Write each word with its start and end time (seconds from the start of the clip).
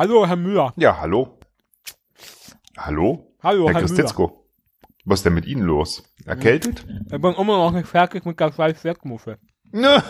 Hallo, 0.00 0.26
Herr 0.26 0.36
Müller. 0.36 0.72
Ja, 0.76 0.98
hallo. 0.98 1.38
Hallo? 2.78 3.36
Hallo, 3.42 3.66
Herr 3.66 3.74
Herr 3.74 3.82
Müller. 3.82 3.86
Christetzko. 3.86 4.48
Was 5.04 5.18
ist 5.18 5.26
denn 5.26 5.34
mit 5.34 5.44
Ihnen 5.44 5.60
los? 5.60 6.02
Erkältet? 6.24 6.86
Ich 7.12 7.20
bin 7.20 7.34
immer 7.34 7.58
noch 7.58 7.70
nicht 7.70 7.86
fertig 7.86 8.24
mit 8.24 8.40
der 8.40 8.50
Fleischwerkmuffel. 8.50 9.36
Ne. 9.72 10.02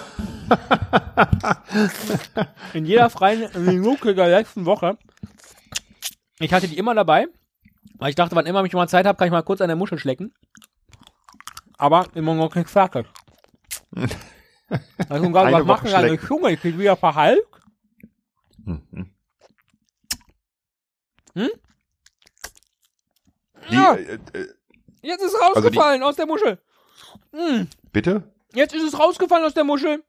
In 2.72 2.84
jeder 2.84 3.10
freien 3.10 3.50
Minute 3.64 4.14
der 4.14 4.28
letzten 4.28 4.64
Woche. 4.64 4.96
Ich 6.38 6.52
hatte 6.52 6.68
die 6.68 6.78
immer 6.78 6.94
dabei, 6.94 7.26
weil 7.98 8.10
ich 8.10 8.14
dachte, 8.14 8.36
wann 8.36 8.46
immer 8.46 8.64
ich 8.64 8.72
mal 8.72 8.88
Zeit 8.88 9.06
habe, 9.06 9.18
kann 9.18 9.26
ich 9.26 9.32
mal 9.32 9.42
kurz 9.42 9.60
an 9.60 9.66
der 9.66 9.76
Muschel 9.76 9.98
schlecken. 9.98 10.32
Aber 11.78 12.06
immer 12.14 12.34
noch 12.34 12.54
nicht 12.54 12.70
fertig. 12.70 13.06
Also, 15.08 15.32
was 15.32 15.64
machen 15.64 15.88
schlecken. 15.88 16.24
Zunge? 16.24 16.52
Ich 16.52 16.60
bin 16.60 16.78
wieder 16.78 16.94
verhalten. 16.94 17.42
Mhm. 18.64 19.10
Hm? 21.40 21.50
Die, 23.70 23.74
Ja. 23.74 23.94
äh, 23.94 24.14
äh, 24.32 24.48
Jetzt 25.02 25.22
ist 25.22 25.34
es 25.34 25.40
Also 25.40 25.60
rausgefallen 25.60 26.02
aus 26.02 26.16
der 26.16 26.26
Muschel. 26.26 26.58
Hm. 27.32 27.68
bitte? 27.92 28.22
Jetzt 28.52 28.74
ist 28.74 28.82
es 28.82 28.98
rausgefallen 28.98 29.44
aus 29.46 29.54
der 29.54 29.64
Muschel. 29.64 30.02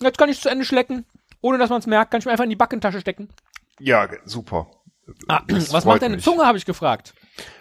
Jetzt 0.00 0.18
kann 0.18 0.28
ich 0.28 0.36
es 0.36 0.42
zu 0.42 0.48
Ende 0.50 0.64
schlecken. 0.64 1.06
Ohne 1.40 1.58
dass 1.58 1.70
man 1.70 1.78
es 1.78 1.86
merkt, 1.86 2.10
kann 2.10 2.18
ich 2.18 2.26
mir 2.26 2.32
einfach 2.32 2.44
in 2.44 2.50
die 2.50 2.56
Backentasche 2.56 3.00
stecken. 3.00 3.28
Ja, 3.78 4.08
super. 4.24 4.70
Ah, 5.28 5.42
was 5.48 5.84
macht 5.84 6.02
deine 6.02 6.16
mich. 6.16 6.24
Zunge, 6.24 6.44
habe 6.44 6.58
ich 6.58 6.66
gefragt. 6.66 7.14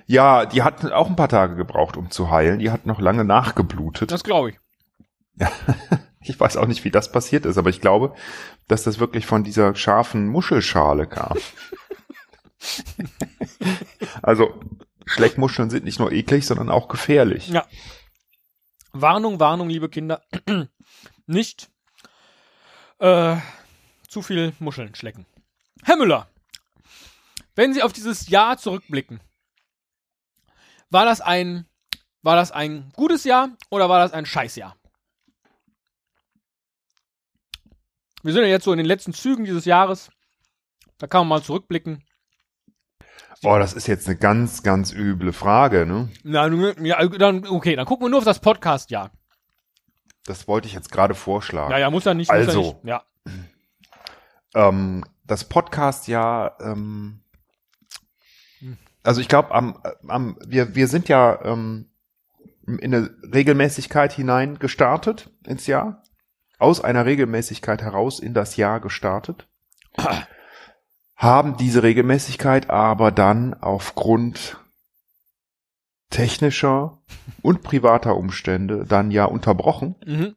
Ja, 0.05 0.45
die 0.45 0.63
hat 0.63 0.91
auch 0.91 1.07
ein 1.09 1.15
paar 1.15 1.29
Tage 1.29 1.55
gebraucht, 1.55 1.95
um 1.97 2.11
zu 2.11 2.29
heilen. 2.29 2.59
Die 2.59 2.71
hat 2.71 2.85
noch 2.85 2.99
lange 2.99 3.23
nachgeblutet. 3.23 4.11
Das 4.11 4.23
glaube 4.23 4.51
ich. 4.51 4.59
Ich 6.23 6.39
weiß 6.39 6.55
auch 6.57 6.67
nicht, 6.67 6.83
wie 6.83 6.91
das 6.91 7.11
passiert 7.11 7.47
ist, 7.47 7.57
aber 7.57 7.71
ich 7.71 7.81
glaube, 7.81 8.13
dass 8.67 8.83
das 8.83 8.99
wirklich 8.99 9.25
von 9.25 9.43
dieser 9.43 9.73
scharfen 9.73 10.27
Muschelschale 10.27 11.07
kam. 11.07 11.35
also, 14.21 14.59
Schleckmuscheln 15.05 15.69
sind 15.69 15.83
nicht 15.83 15.99
nur 15.99 16.11
eklig, 16.11 16.45
sondern 16.45 16.69
auch 16.69 16.87
gefährlich. 16.87 17.49
Ja. 17.49 17.65
Warnung, 18.93 19.39
Warnung, 19.39 19.69
liebe 19.69 19.89
Kinder. 19.89 20.23
Nicht 21.25 21.69
äh, 22.99 23.37
zu 24.07 24.21
viel 24.21 24.53
Muscheln 24.59 24.93
schlecken. 24.95 25.25
Herr 25.83 25.97
Müller, 25.97 26.29
wenn 27.55 27.73
Sie 27.73 27.83
auf 27.83 27.93
dieses 27.93 28.29
Jahr 28.29 28.57
zurückblicken, 28.57 29.21
war 30.89 31.05
das 31.05 31.21
ein, 31.21 31.65
war 32.21 32.35
das 32.35 32.51
ein 32.51 32.91
gutes 32.93 33.23
Jahr 33.23 33.49
oder 33.69 33.89
war 33.89 33.99
das 33.99 34.13
ein 34.13 34.25
Scheißjahr? 34.25 34.75
Wir 38.23 38.33
sind 38.33 38.43
ja 38.43 38.49
jetzt 38.49 38.65
so 38.65 38.71
in 38.71 38.77
den 38.77 38.85
letzten 38.85 39.13
Zügen 39.13 39.45
dieses 39.45 39.65
Jahres. 39.65 40.11
Da 40.99 41.07
kann 41.07 41.21
man 41.21 41.39
mal 41.39 41.43
zurückblicken. 41.43 42.03
Oh, 43.43 43.57
das 43.57 43.73
ist 43.73 43.87
jetzt 43.87 44.07
eine 44.07 44.17
ganz, 44.17 44.63
ganz 44.63 44.93
üble 44.93 45.33
Frage, 45.33 45.85
ne? 45.85 46.09
Na, 46.23 46.47
ja, 46.81 47.07
dann, 47.07 47.47
okay, 47.47 47.75
dann 47.75 47.85
gucken 47.85 48.05
wir 48.05 48.09
nur 48.09 48.19
auf 48.19 48.25
das 48.25 48.39
Podcast-Jahr. 48.39 49.11
Das 50.25 50.47
wollte 50.47 50.67
ich 50.67 50.73
jetzt 50.73 50.91
gerade 50.91 51.15
vorschlagen. 51.15 51.71
Ja, 51.71 51.79
ja, 51.79 51.89
muss 51.89 52.05
ja 52.05 52.13
nicht. 52.13 52.31
Muss 52.31 52.39
ja, 52.39 52.47
Also. 52.47 52.61
nicht. 52.61 52.77
ja. 52.83 53.03
Ähm, 54.53 55.03
das 55.25 55.45
Podcast 55.45 56.07
ja, 56.07 56.55
ähm, 56.59 57.21
also 59.03 59.21
ich 59.21 59.27
glaube, 59.27 59.51
am, 59.51 59.81
am, 60.07 60.37
wir, 60.45 60.75
wir 60.75 60.87
sind 60.87 61.09
ja 61.09 61.39
ähm, 61.43 61.89
in 62.67 62.93
eine 62.93 63.09
Regelmäßigkeit 63.33 64.13
hinein 64.13 64.59
gestartet 64.59 65.29
ins 65.45 65.67
Jahr. 65.67 66.03
Aus 66.59 66.81
einer 66.81 67.05
Regelmäßigkeit 67.05 67.81
heraus 67.81 68.19
in 68.19 68.35
das 68.35 68.55
Jahr 68.55 68.79
gestartet. 68.79 69.47
Haben 71.21 71.55
diese 71.55 71.83
Regelmäßigkeit 71.83 72.71
aber 72.71 73.11
dann 73.11 73.53
aufgrund 73.53 74.57
technischer 76.09 76.97
und 77.43 77.61
privater 77.61 78.17
Umstände 78.17 78.85
dann 78.87 79.11
ja 79.11 79.25
unterbrochen. 79.25 79.95
Mhm. 80.03 80.35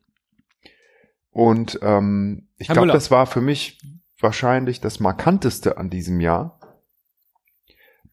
Und 1.30 1.78
ähm, 1.80 2.48
ich 2.58 2.68
glaube, 2.68 2.88
das 2.88 3.10
war 3.10 3.24
für 3.24 3.40
mich 3.40 3.80
wahrscheinlich 4.20 4.82
das 4.82 5.00
markanteste 5.00 5.78
an 5.78 5.88
diesem 5.88 6.20
Jahr, 6.20 6.60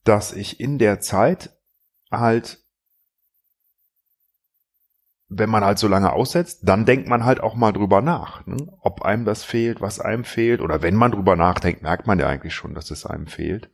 dass 0.05 0.31
ich 0.31 0.61
in 0.61 0.79
der 0.79 1.01
Zeit 1.01 1.49
halt, 2.09 2.63
wenn 5.33 5.49
man 5.49 5.63
halt 5.63 5.79
so 5.79 5.87
lange 5.87 6.11
aussetzt, 6.11 6.59
dann 6.63 6.85
denkt 6.85 7.07
man 7.07 7.23
halt 7.23 7.39
auch 7.39 7.55
mal 7.55 7.71
drüber 7.71 8.01
nach, 8.01 8.45
ne? 8.45 8.57
ob 8.81 9.03
einem 9.03 9.23
das 9.23 9.45
fehlt, 9.45 9.79
was 9.79 9.99
einem 10.01 10.25
fehlt. 10.25 10.59
Oder 10.59 10.81
wenn 10.81 10.95
man 10.95 11.11
drüber 11.11 11.37
nachdenkt, 11.37 11.81
merkt 11.81 12.05
man 12.05 12.19
ja 12.19 12.27
eigentlich 12.27 12.53
schon, 12.53 12.73
dass 12.75 12.91
es 12.91 13.05
einem 13.05 13.27
fehlt. 13.27 13.71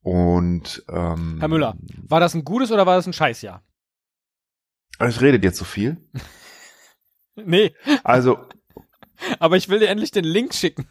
Und 0.00 0.82
ähm, 0.88 1.36
Herr 1.38 1.48
Müller, 1.48 1.76
war 2.08 2.20
das 2.20 2.34
ein 2.34 2.44
gutes 2.44 2.72
oder 2.72 2.86
war 2.86 2.96
das 2.96 3.06
ein 3.06 3.12
Scheißjahr? 3.12 3.62
Ich 5.06 5.20
rede 5.20 5.38
dir 5.38 5.52
zu 5.52 5.64
viel. 5.64 6.08
Nee, 7.36 7.74
Also, 8.04 8.38
aber 9.40 9.56
ich 9.56 9.68
will 9.68 9.80
dir 9.80 9.88
endlich 9.88 10.12
den 10.12 10.22
Link 10.22 10.54
schicken. 10.54 10.86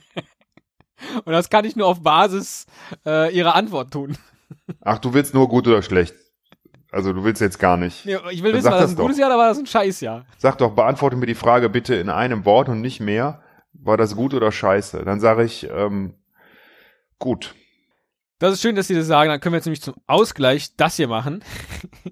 Und 1.26 1.32
das 1.34 1.50
kann 1.50 1.66
ich 1.66 1.76
nur 1.76 1.86
auf 1.86 2.02
Basis 2.02 2.64
äh, 3.04 3.30
ihrer 3.36 3.54
Antwort 3.54 3.92
tun. 3.92 4.16
ach, 4.80 4.98
du 4.98 5.12
willst 5.12 5.34
nur 5.34 5.46
gut 5.48 5.68
oder 5.68 5.82
schlecht. 5.82 6.14
Also 6.90 7.12
du 7.12 7.22
willst 7.22 7.40
jetzt 7.40 7.58
gar 7.58 7.76
nicht. 7.76 8.06
Nee, 8.06 8.16
ich 8.30 8.42
will 8.42 8.52
Dann 8.52 8.58
wissen, 8.60 8.70
war 8.70 8.72
das 8.72 8.82
das 8.82 8.90
ein 8.92 8.96
doch. 8.96 9.02
gutes 9.04 9.18
Jahr 9.18 9.28
oder 9.28 9.38
war 9.38 9.48
das 9.48 9.58
ein 9.58 9.66
Scheißjahr? 9.66 10.24
Sag 10.38 10.56
doch, 10.58 10.74
beantworte 10.74 11.16
mir 11.16 11.26
die 11.26 11.34
Frage 11.34 11.68
bitte 11.68 11.94
in 11.94 12.08
einem 12.08 12.44
Wort 12.44 12.68
und 12.68 12.80
nicht 12.80 13.00
mehr. 13.00 13.42
War 13.74 13.96
das 13.96 14.16
gut 14.16 14.32
oder 14.34 14.50
scheiße? 14.50 15.04
Dann 15.04 15.20
sage 15.20 15.44
ich, 15.44 15.68
ähm, 15.70 16.14
gut. 17.18 17.54
Das 18.38 18.54
ist 18.54 18.62
schön, 18.62 18.74
dass 18.74 18.88
Sie 18.88 18.94
das 18.94 19.06
sagen. 19.06 19.28
Dann 19.30 19.40
können 19.40 19.52
wir 19.52 19.58
jetzt 19.58 19.66
nämlich 19.66 19.82
zum 19.82 19.96
Ausgleich 20.06 20.74
das 20.76 20.96
hier 20.96 21.08
machen. 21.08 21.44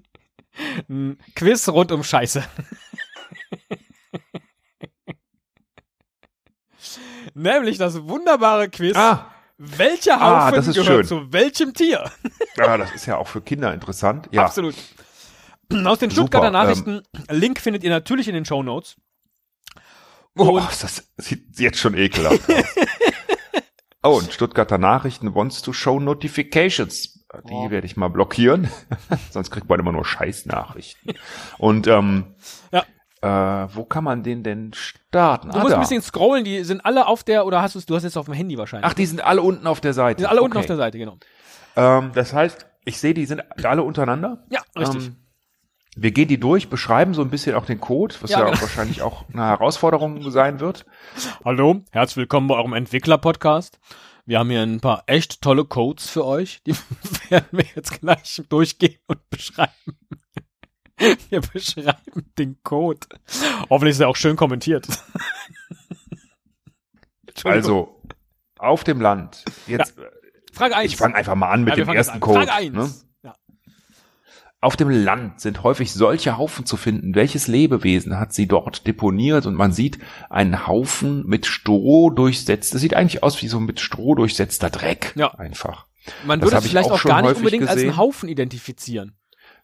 ein 0.89 1.17
Quiz 1.35 1.67
rund 1.69 1.91
um 1.91 2.03
Scheiße. 2.03 2.43
Nämlich 7.33 7.77
das 7.77 8.01
wunderbare 8.07 8.69
Quiz. 8.69 8.95
Ah, 8.95 9.31
Welcher 9.57 10.21
Ah, 10.21 10.45
Haufen 10.45 10.55
das 10.55 10.67
ist 10.67 10.75
gehört 10.75 11.07
schön. 11.07 11.25
zu 11.25 11.33
welchem 11.33 11.73
Tier? 11.73 12.03
ah, 12.59 12.77
das 12.77 12.91
ist 12.93 13.05
ja 13.07 13.17
auch 13.17 13.27
für 13.27 13.41
Kinder 13.41 13.73
interessant. 13.73 14.29
Ja, 14.31 14.45
Absolut. 14.45 14.75
Aus 15.83 15.99
den 15.99 16.09
Super, 16.09 16.11
Stuttgarter 16.11 16.51
Nachrichten. 16.51 17.01
Link 17.29 17.59
findet 17.59 17.83
ihr 17.83 17.89
natürlich 17.89 18.27
in 18.27 18.35
den 18.35 18.45
Show 18.45 18.63
Notes. 18.63 18.95
oh, 20.37 20.59
das 20.81 21.09
sieht 21.17 21.59
jetzt 21.59 21.79
schon 21.79 21.95
ekelhaft 21.97 22.49
aus. 22.49 22.63
Oh, 24.03 24.19
und 24.19 24.31
Stuttgarter 24.31 24.77
Nachrichten 24.77 25.35
wants 25.35 25.61
to 25.63 25.73
show 25.73 25.99
notifications. 25.99 27.25
Die 27.49 27.51
Oh. 27.51 27.69
werde 27.71 27.85
ich 27.87 27.97
mal 27.97 28.07
blockieren. 28.09 28.69
Sonst 29.31 29.49
kriegt 29.51 29.67
man 29.67 29.79
immer 29.81 29.91
nur 29.91 30.05
Scheißnachrichten. 30.05 31.13
Und 31.57 31.87
ähm, 31.87 32.35
Ja. 32.71 32.85
Äh, 33.21 33.27
wo 33.27 33.85
kann 33.85 34.03
man 34.03 34.23
den 34.23 34.43
denn 34.43 34.71
starten? 34.73 35.49
Du 35.49 35.55
Ah, 35.57 35.59
musst 35.61 35.71
da. 35.71 35.77
ein 35.77 35.81
bisschen 35.81 36.01
scrollen, 36.01 36.43
die 36.43 36.63
sind 36.63 36.85
alle 36.85 37.07
auf 37.07 37.23
der, 37.23 37.45
oder 37.45 37.61
hast 37.61 37.75
du 37.75 37.79
es, 37.79 37.85
du 37.85 37.95
hast 37.95 38.03
es 38.03 38.13
jetzt 38.13 38.17
auf 38.17 38.25
dem 38.25 38.33
Handy 38.33 38.57
wahrscheinlich. 38.57 38.89
Ach, 38.89 38.93
die 38.93 39.05
sind 39.05 39.21
alle 39.23 39.41
unten 39.41 39.65
auf 39.67 39.81
der 39.81 39.93
Seite. 39.93 40.17
die 40.17 40.21
sind 40.23 40.29
alle 40.29 40.41
unten 40.41 40.53
Okay. 40.57 40.59
auf 40.61 40.67
der 40.67 40.77
Seite, 40.77 40.97
genau. 40.97 41.17
Ähm, 41.75 42.11
das 42.13 42.33
heißt, 42.33 42.65
ich 42.85 42.99
sehe, 42.99 43.13
die 43.13 43.25
sind 43.25 43.41
alle 43.65 43.83
untereinander. 43.83 44.45
Ja, 44.49 44.61
richtig. 44.77 45.07
Ähm, 45.07 45.15
wir 45.99 46.11
gehen 46.11 46.27
die 46.27 46.39
durch, 46.39 46.69
beschreiben 46.69 47.13
so 47.15 47.21
ein 47.23 47.29
bisschen 47.31 47.55
auch 47.55 47.65
den 47.65 47.79
Code, 47.81 48.13
was 48.21 48.29
Ja, 48.29 48.39
ja, 48.41 48.45
genau. 48.45 48.61
wahrscheinlich 48.61 49.01
auch 49.01 49.25
eine 49.33 49.45
Herausforderung 49.45 50.29
sein 50.29 50.59
wird. 50.59 50.85
Hallo, 51.43 51.81
herzlich 51.91 52.17
willkommen 52.17 52.47
bei 52.47 52.55
eurem 52.55 52.73
Entwickler-Podcast. 52.73 53.79
Wir 54.25 54.39
haben 54.39 54.49
hier 54.51 54.61
ein 54.61 54.79
paar 54.79 55.03
echt 55.07 55.41
tolle 55.41 55.65
Codes 55.65 56.09
für 56.09 56.23
euch. 56.25 56.61
Die 56.67 56.75
werden 57.29 57.47
wir 57.51 57.65
jetzt 57.75 57.99
gleich 57.99 58.43
durchgehen 58.49 58.99
und 59.07 59.27
beschreiben. 59.31 59.71
Wir 61.29 61.41
beschreiben 61.41 62.25
den 62.37 62.57
Code. 62.63 63.07
Hoffentlich 63.69 63.95
ist 63.95 63.99
er 63.99 64.09
auch 64.09 64.15
schön 64.15 64.35
kommentiert. 64.35 64.87
Also 67.43 68.01
auf 68.57 68.83
dem 68.83 68.99
Land. 68.99 69.45
Jetzt, 69.67 69.95
Frage 70.51 70.75
1. 70.75 70.91
ich 70.91 70.97
fange 70.97 71.15
einfach 71.15 71.35
mal 71.35 71.51
an 71.51 71.63
mit 71.63 71.77
ja, 71.77 71.85
dem 71.85 71.93
ersten. 71.93 72.19
Code. 72.19 72.39
Frage 72.39 72.53
1. 72.53 72.73
Ne? 72.73 72.89
Ja. 73.23 73.35
Auf 74.59 74.75
dem 74.75 74.89
Land 74.89 75.39
sind 75.39 75.61
häufig 75.61 75.93
solche 75.93 76.37
Haufen 76.37 76.65
zu 76.65 76.77
finden. 76.77 77.13
Welches 77.13 77.47
Lebewesen 77.47 78.17
hat 78.19 78.33
sie 78.33 78.47
dort 78.47 78.87
deponiert? 78.87 79.45
Und 79.45 79.53
man 79.53 79.71
sieht 79.71 79.99
einen 80.31 80.65
Haufen 80.65 81.27
mit 81.27 81.45
Stroh 81.45 82.09
durchsetzt. 82.09 82.73
Das 82.73 82.81
sieht 82.81 82.95
eigentlich 82.95 83.21
aus 83.21 83.39
wie 83.43 83.47
so 83.47 83.59
mit 83.59 83.79
Stroh 83.79 84.15
durchsetzter 84.15 84.71
Dreck. 84.71 85.13
Ja. 85.15 85.35
Einfach. 85.35 85.85
Man 86.25 86.39
Das 86.39 86.47
würde 86.47 86.57
es 86.57 86.65
ich 86.65 86.71
vielleicht 86.71 86.89
auch 86.89 86.99
auch 86.99 87.03
gar 87.03 87.21
nicht 87.21 87.35
unbedingt 87.35 87.63
als 87.67 87.75
gesehen. 87.75 87.89
einen 87.89 87.97
Haufen 87.97 88.29
identifizieren. 88.29 89.16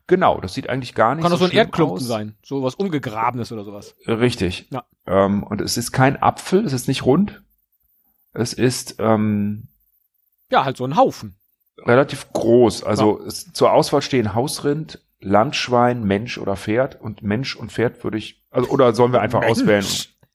Genau, 0.08 0.42
das 0.42 0.54
sieht 0.54 0.70
eigentlich 0.70 0.96
gar 0.96 1.16
nicht 1.16 1.24
Kann 1.24 1.32
so 1.32 1.38
so 1.38 1.46
ein 1.46 1.52
Erdklumpen 1.52 1.98
aus. 1.98 2.04
sein. 2.08 2.36
So 2.44 2.62
was 2.64 2.76
umgegrabenes 2.76 3.52
oder 3.52 3.64
sowas. 3.64 3.96
Richtig. 4.06 4.68
Ja. 4.70 4.84
Ähm, 5.08 5.44
und 5.44 5.62
es 5.62 5.78
ist 5.78 5.92
kein 5.94 6.22
Apfel, 6.22 6.66
es 6.66 6.74
ist 6.74 6.88
nicht 6.88 7.06
rund. 7.06 7.42
Es 8.34 8.52
ist 8.54 8.96
ähm, 9.00 9.70
Ja, 10.50 10.66
halt 10.66 10.76
so 10.78 10.84
ein 10.86 10.98
Haufen. 10.98 11.36
relativ 11.78 12.32
groß. 12.34 12.84
Also 12.84 13.22
es, 13.26 13.54
zur 13.54 13.72
Auswahl 13.72 14.02
stehen 14.02 14.34
Hausrind, 14.34 15.02
Landschwein, 15.20 16.04
Mensch 16.04 16.38
oder 16.38 16.58
Pferd. 16.58 17.00
Und 17.00 17.24
Mensch 17.24 17.56
und 17.56 17.72
Pferd 17.72 18.04
würde 18.04 18.18
ich, 18.18 18.44
also 18.52 18.70
oder 18.72 18.94
sollen 18.94 19.14
wir 19.14 19.22
einfach 19.22 19.40
Mensch. 19.40 19.52
auswählen? 19.52 19.86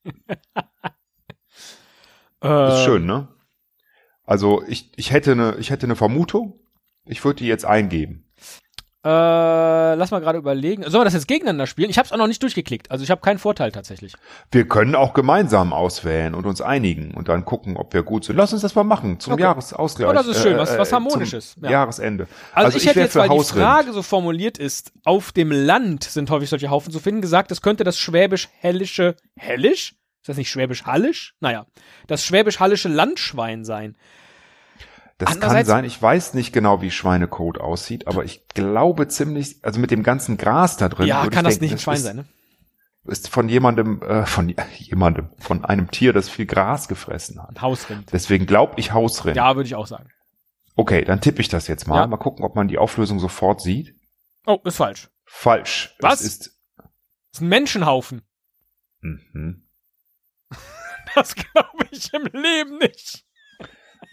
Äh, 2.43 2.69
Ist 2.69 2.85
schön, 2.85 3.05
ne? 3.05 3.27
Also 4.25 4.63
ich, 4.69 4.93
ich 4.97 5.11
hätte 5.11 5.33
eine, 5.33 5.57
ich 5.57 5.71
hätte 5.71 5.87
eine 5.87 5.97
Vermutung. 5.97 6.61
Ich 7.05 7.25
würde 7.25 7.39
die 7.39 7.47
jetzt 7.49 7.65
eingeben. 7.65 8.28
Äh, 9.05 9.09
lass 9.95 10.11
mal 10.11 10.19
gerade 10.19 10.39
überlegen. 10.39 10.83
Sollen 10.83 11.03
wir 11.03 11.05
das 11.05 11.15
jetzt 11.15 11.29
gegeneinander 11.29 11.69
spielen? 11.69 11.89
Ich 11.89 11.99
habe 11.99 12.07
es 12.07 12.13
auch 12.13 12.17
noch 12.17 12.27
nicht 12.27 12.43
durchgeklickt. 12.43 12.91
Also 12.91 13.05
ich 13.05 13.11
habe 13.13 13.21
keinen 13.21 13.39
Vorteil 13.39 13.71
tatsächlich. 13.71 14.13
Wir 14.51 14.67
können 14.67 14.97
auch 14.97 15.15
gemeinsam 15.15 15.73
auswählen 15.73 16.35
und 16.35 16.47
uns 16.47 16.61
einigen 16.61 17.15
und 17.15 17.29
dann 17.29 17.45
gucken, 17.45 17.77
ob 17.77 17.95
wir 17.95 18.03
gut 18.03 18.25
sind. 18.25 18.35
Lass 18.37 18.53
uns 18.53 18.63
das 18.63 18.75
mal 18.75 18.83
machen 18.83 19.21
zum 19.21 19.35
Okay. 19.35 19.43
Jahresausgleich. 19.43 20.11
Oh, 20.11 20.13
das 20.13 20.27
ist 20.27 20.43
schön, 20.43 20.55
Äh, 20.57 20.59
was- 20.59 20.73
äh, 20.75 20.79
was 20.79 20.89
zum 20.89 20.97
Harmonisches, 20.97 21.55
ja. 21.63 21.71
Jahresende. 21.71 22.27
Also, 22.53 22.77
ich, 22.77 22.87
hätte 22.87 22.97
wär 22.97 23.05
jetzt, 23.05 23.15
weil 23.15 23.29
die 23.29 23.35
Hausrind. 23.37 23.63
Frage 23.65 23.93
so 23.93 24.03
formuliert 24.03 24.59
ist, 24.59 24.91
auf 25.05 25.31
dem 25.31 25.53
Land 25.53 26.03
sind 26.03 26.29
häufig 26.31 26.51
solche 26.51 26.69
Haufen 26.71 26.93
zu 26.93 26.99
finden, 26.99 27.21
gesagt, 27.23 27.53
es 27.53 27.63
könnte 27.63 27.85
das 27.85 27.99
schwäbisch-hellische, 27.99 29.15
hellisch? 29.37 29.95
Ist 30.23 30.29
das 30.29 30.37
nicht 30.37 30.51
schwäbisch-hallisch? 30.51 31.35
Naja, 31.39 31.67
das 32.09 32.25
schwäbisch-hallische 32.25 32.89
Landschwein 32.89 33.65
sein. 33.65 33.97
Das 35.19 35.41
kann 35.41 35.65
sein, 35.65 35.85
ich 35.85 36.01
weiß 36.01 36.35
nicht 36.35 36.53
genau, 36.53 36.81
wie 36.81 36.93
Schweinekot 36.93 37.59
aussieht, 37.59 38.07
aber 38.07 38.25
ich 38.25 38.47
glaube 38.49 39.09
ziemlich, 39.09 39.57
also 39.65 39.81
mit 39.81 39.91
dem 39.91 40.05
ganzen 40.05 40.37
Gras 40.37 40.77
da 40.77 40.89
drin. 40.89 41.09
ja, 41.09 41.27
kann 41.29 41.45
das 41.45 41.59
denken, 41.59 41.65
nicht 41.65 41.73
ein 41.73 41.79
Schwein 41.81 41.97
ist, 41.97 42.03
sein, 42.05 42.17
ne? 42.17 42.29
Ist 43.05 43.29
von 43.29 43.49
jemandem, 43.49 44.01
äh, 44.03 44.27
von 44.27 44.55
jemandem, 44.79 45.31
von 45.39 45.65
einem 45.65 45.91
Tier, 45.91 46.13
das 46.13 46.29
viel 46.29 46.47
Gras 46.47 46.87
gefressen 46.87 47.43
hat. 47.43 47.61
Hausrind. 47.61 48.13
Deswegen 48.13 48.47
glaube 48.47 48.75
ich 48.77 48.93
Hausrind. 48.93 49.37
Ja, 49.37 49.57
würde 49.57 49.67
ich 49.67 49.75
auch 49.75 49.89
sagen. 49.89 50.09
Okay, 50.77 51.05
dann 51.05 51.21
tippe 51.21 51.41
ich 51.41 51.49
das 51.49 51.67
jetzt 51.67 51.89
mal. 51.89 51.97
Ja. 52.03 52.07
Mal 52.07 52.19
gucken, 52.19 52.45
ob 52.45 52.55
man 52.55 52.69
die 52.69 52.79
Auflösung 52.79 53.19
sofort 53.19 53.61
sieht. 53.61 53.97
Oh, 54.47 54.61
ist 54.65 54.77
falsch. 54.77 55.09
Falsch. 55.25 55.97
Was? 55.99 56.21
Es 56.21 56.27
ist, 56.27 56.61
Das 56.77 56.87
ist 57.33 57.41
ein 57.41 57.49
Menschenhaufen. 57.49 58.23
mhm. 59.01 59.65
Das 61.15 61.35
glaube 61.35 61.87
ich 61.91 62.13
im 62.15 62.25
Leben 62.41 62.79
nicht. 62.79 63.25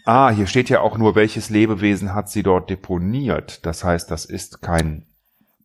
Ah, 0.06 0.30
hier 0.30 0.46
steht 0.46 0.70
ja 0.70 0.80
auch 0.80 0.98
nur, 0.98 1.16
welches 1.16 1.50
Lebewesen 1.50 2.14
hat 2.14 2.30
sie 2.30 2.44
dort 2.44 2.70
deponiert. 2.70 3.66
Das 3.66 3.82
heißt, 3.82 4.08
das 4.10 4.24
ist 4.24 4.62
kein 4.62 5.04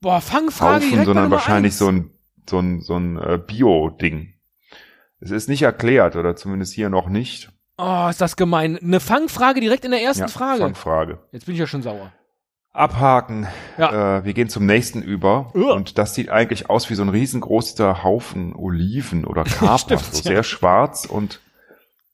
Boah, 0.02 0.20
Fangfrage 0.20 0.86
Haufen, 0.86 1.06
sondern 1.06 1.30
wahrscheinlich 1.30 1.74
eins. 1.74 1.78
so 1.78 1.88
ein, 1.90 2.10
so 2.50 2.60
ein, 2.60 2.82
so 2.82 2.96
ein 2.98 3.18
äh, 3.18 3.38
Bio-Ding. 3.38 4.34
Es 5.20 5.30
ist 5.30 5.48
nicht 5.48 5.62
erklärt, 5.62 6.16
oder 6.16 6.36
zumindest 6.36 6.74
hier 6.74 6.90
noch 6.90 7.08
nicht. 7.08 7.52
Oh, 7.78 8.08
ist 8.10 8.20
das 8.20 8.36
gemein. 8.36 8.80
Eine 8.80 9.00
Fangfrage 9.00 9.62
direkt 9.62 9.86
in 9.86 9.92
der 9.92 10.02
ersten 10.02 10.24
Ja, 10.24 10.28
Frage. 10.28 10.62
Fangfrage. 10.62 11.20
Jetzt 11.32 11.46
bin 11.46 11.54
ich 11.54 11.60
ja 11.60 11.68
schon 11.68 11.84
sauer. 11.84 12.12
Abhaken. 12.74 13.48
Ja. 13.78 14.18
Äh, 14.18 14.26
wir 14.26 14.34
gehen 14.34 14.50
zum 14.50 14.66
nächsten 14.66 15.04
über. 15.04 15.52
Uah. 15.54 15.74
Und 15.74 16.00
das 16.00 16.16
sieht 16.16 16.30
eigentlich 16.30 16.68
aus 16.70 16.90
wie 16.90 16.96
so 16.96 17.04
ein 17.04 17.10
riesengroßer 17.10 18.04
Haufen 18.04 18.56
Oliven 18.56 19.26
oder 19.26 19.44
Kapern. 19.46 19.78
Stimmt, 19.78 20.06
so 20.06 20.18
ja. 20.18 20.36
sehr 20.36 20.44
schwarz 20.44 21.06
und 21.06 21.42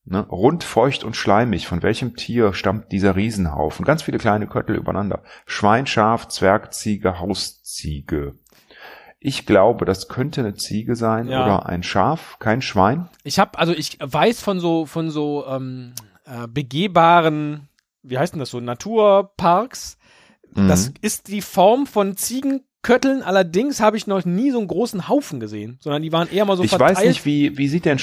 ne, 0.10 0.26
rund, 0.30 0.64
feucht 0.64 1.04
und 1.04 1.16
schleimig. 1.16 1.68
Von 1.68 1.84
welchem 1.84 2.16
Tier 2.16 2.54
stammt 2.54 2.92
dieser 2.92 3.16
Riesenhaufen? 3.16 3.86
Ganz 3.86 4.04
viele 4.04 4.18
kleine 4.18 4.48
Köttel 4.48 4.76
übereinander. 4.76 5.24
Schwein, 5.46 5.86
Schaf, 5.88 6.28
Zwergziege, 6.28 7.20
Hausziege. 7.20 8.36
Ich 9.20 9.46
glaube, 9.46 9.86
das 9.86 10.08
könnte 10.08 10.42
eine 10.42 10.54
Ziege 10.56 10.96
sein 10.96 11.28
Ja. 11.28 11.44
oder 11.44 11.66
ein 11.68 11.84
Schaf, 11.84 12.38
kein 12.40 12.62
Schwein. 12.62 13.10
Ich 13.24 13.40
habe, 13.40 13.58
also 13.58 13.74
ich 13.74 13.98
weiß 14.00 14.42
von 14.42 14.60
so, 14.60 14.86
von 14.86 15.10
so 15.10 15.46
ähm, 15.48 15.94
äh, 16.26 16.48
begehbaren, 16.48 17.68
wie 18.04 18.18
heißt 18.18 18.34
denn 18.34 18.40
das 18.40 18.52
so, 18.52 18.60
Naturparks. 18.60 19.98
Das 20.54 20.90
Mhm. 20.90 20.94
ist 21.02 21.28
die 21.28 21.42
Form 21.42 21.88
von 21.88 22.16
Ziegenkötteln. 22.16 23.22
Allerdings 23.22 23.80
habe 23.82 23.98
ich 23.98 24.08
noch 24.08 24.24
nie 24.24 24.52
so 24.52 24.60
einen 24.60 24.68
großen 24.68 25.08
Haufen 25.10 25.40
gesehen, 25.40 25.78
sondern 25.82 26.02
die 26.04 26.12
waren 26.12 26.30
eher 26.32 26.46
mal 26.46 26.56
so 26.58 26.64
ich 26.64 26.70
verteilt. 26.70 26.98
weiß 26.98 27.06
nicht, 27.06 27.26
wie, 27.26 27.58
wie 27.58 27.68
sieht 27.68 27.86
denn 27.86 28.00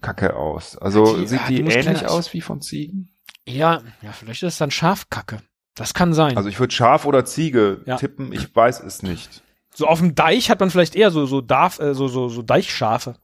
Schafkacke 0.00 0.36
aus? 0.36 0.76
Also 0.78 1.16
Die- 1.16 1.26
sieht 1.26 1.40
ah, 1.40 1.48
die, 1.48 1.62
die 1.62 1.70
ähnlich 1.72 2.06
aus 2.06 2.32
wie 2.32 2.40
von 2.40 2.60
Ziegen? 2.60 3.10
Ja, 3.46 3.82
ja, 4.02 4.12
vielleicht 4.12 4.42
ist 4.42 4.54
es 4.54 4.58
dann 4.58 4.70
Schafkacke. 4.70 5.42
Das 5.74 5.94
kann 5.94 6.12
sein. 6.12 6.36
Also 6.36 6.48
ich 6.48 6.58
würde 6.60 6.74
Schaf 6.74 7.04
oder 7.06 7.24
Ziege 7.24 7.82
Ja. 7.86 7.96
tippen, 7.96 8.32
ich 8.32 8.54
weiß 8.54 8.80
es 8.80 9.02
nicht. 9.02 9.42
so 9.74 9.86
auf 9.86 10.00
dem 10.00 10.14
Deich 10.16 10.50
hat 10.50 10.58
man 10.60 10.70
vielleicht 10.70 10.96
eher 10.96 11.10
so 11.10 11.24
so 11.26 11.40
Darf, 11.40 11.78
äh, 11.78 11.94
so 11.94 12.08
so 12.08 12.28
so 12.28 12.42
Deichschafe, 12.42 13.14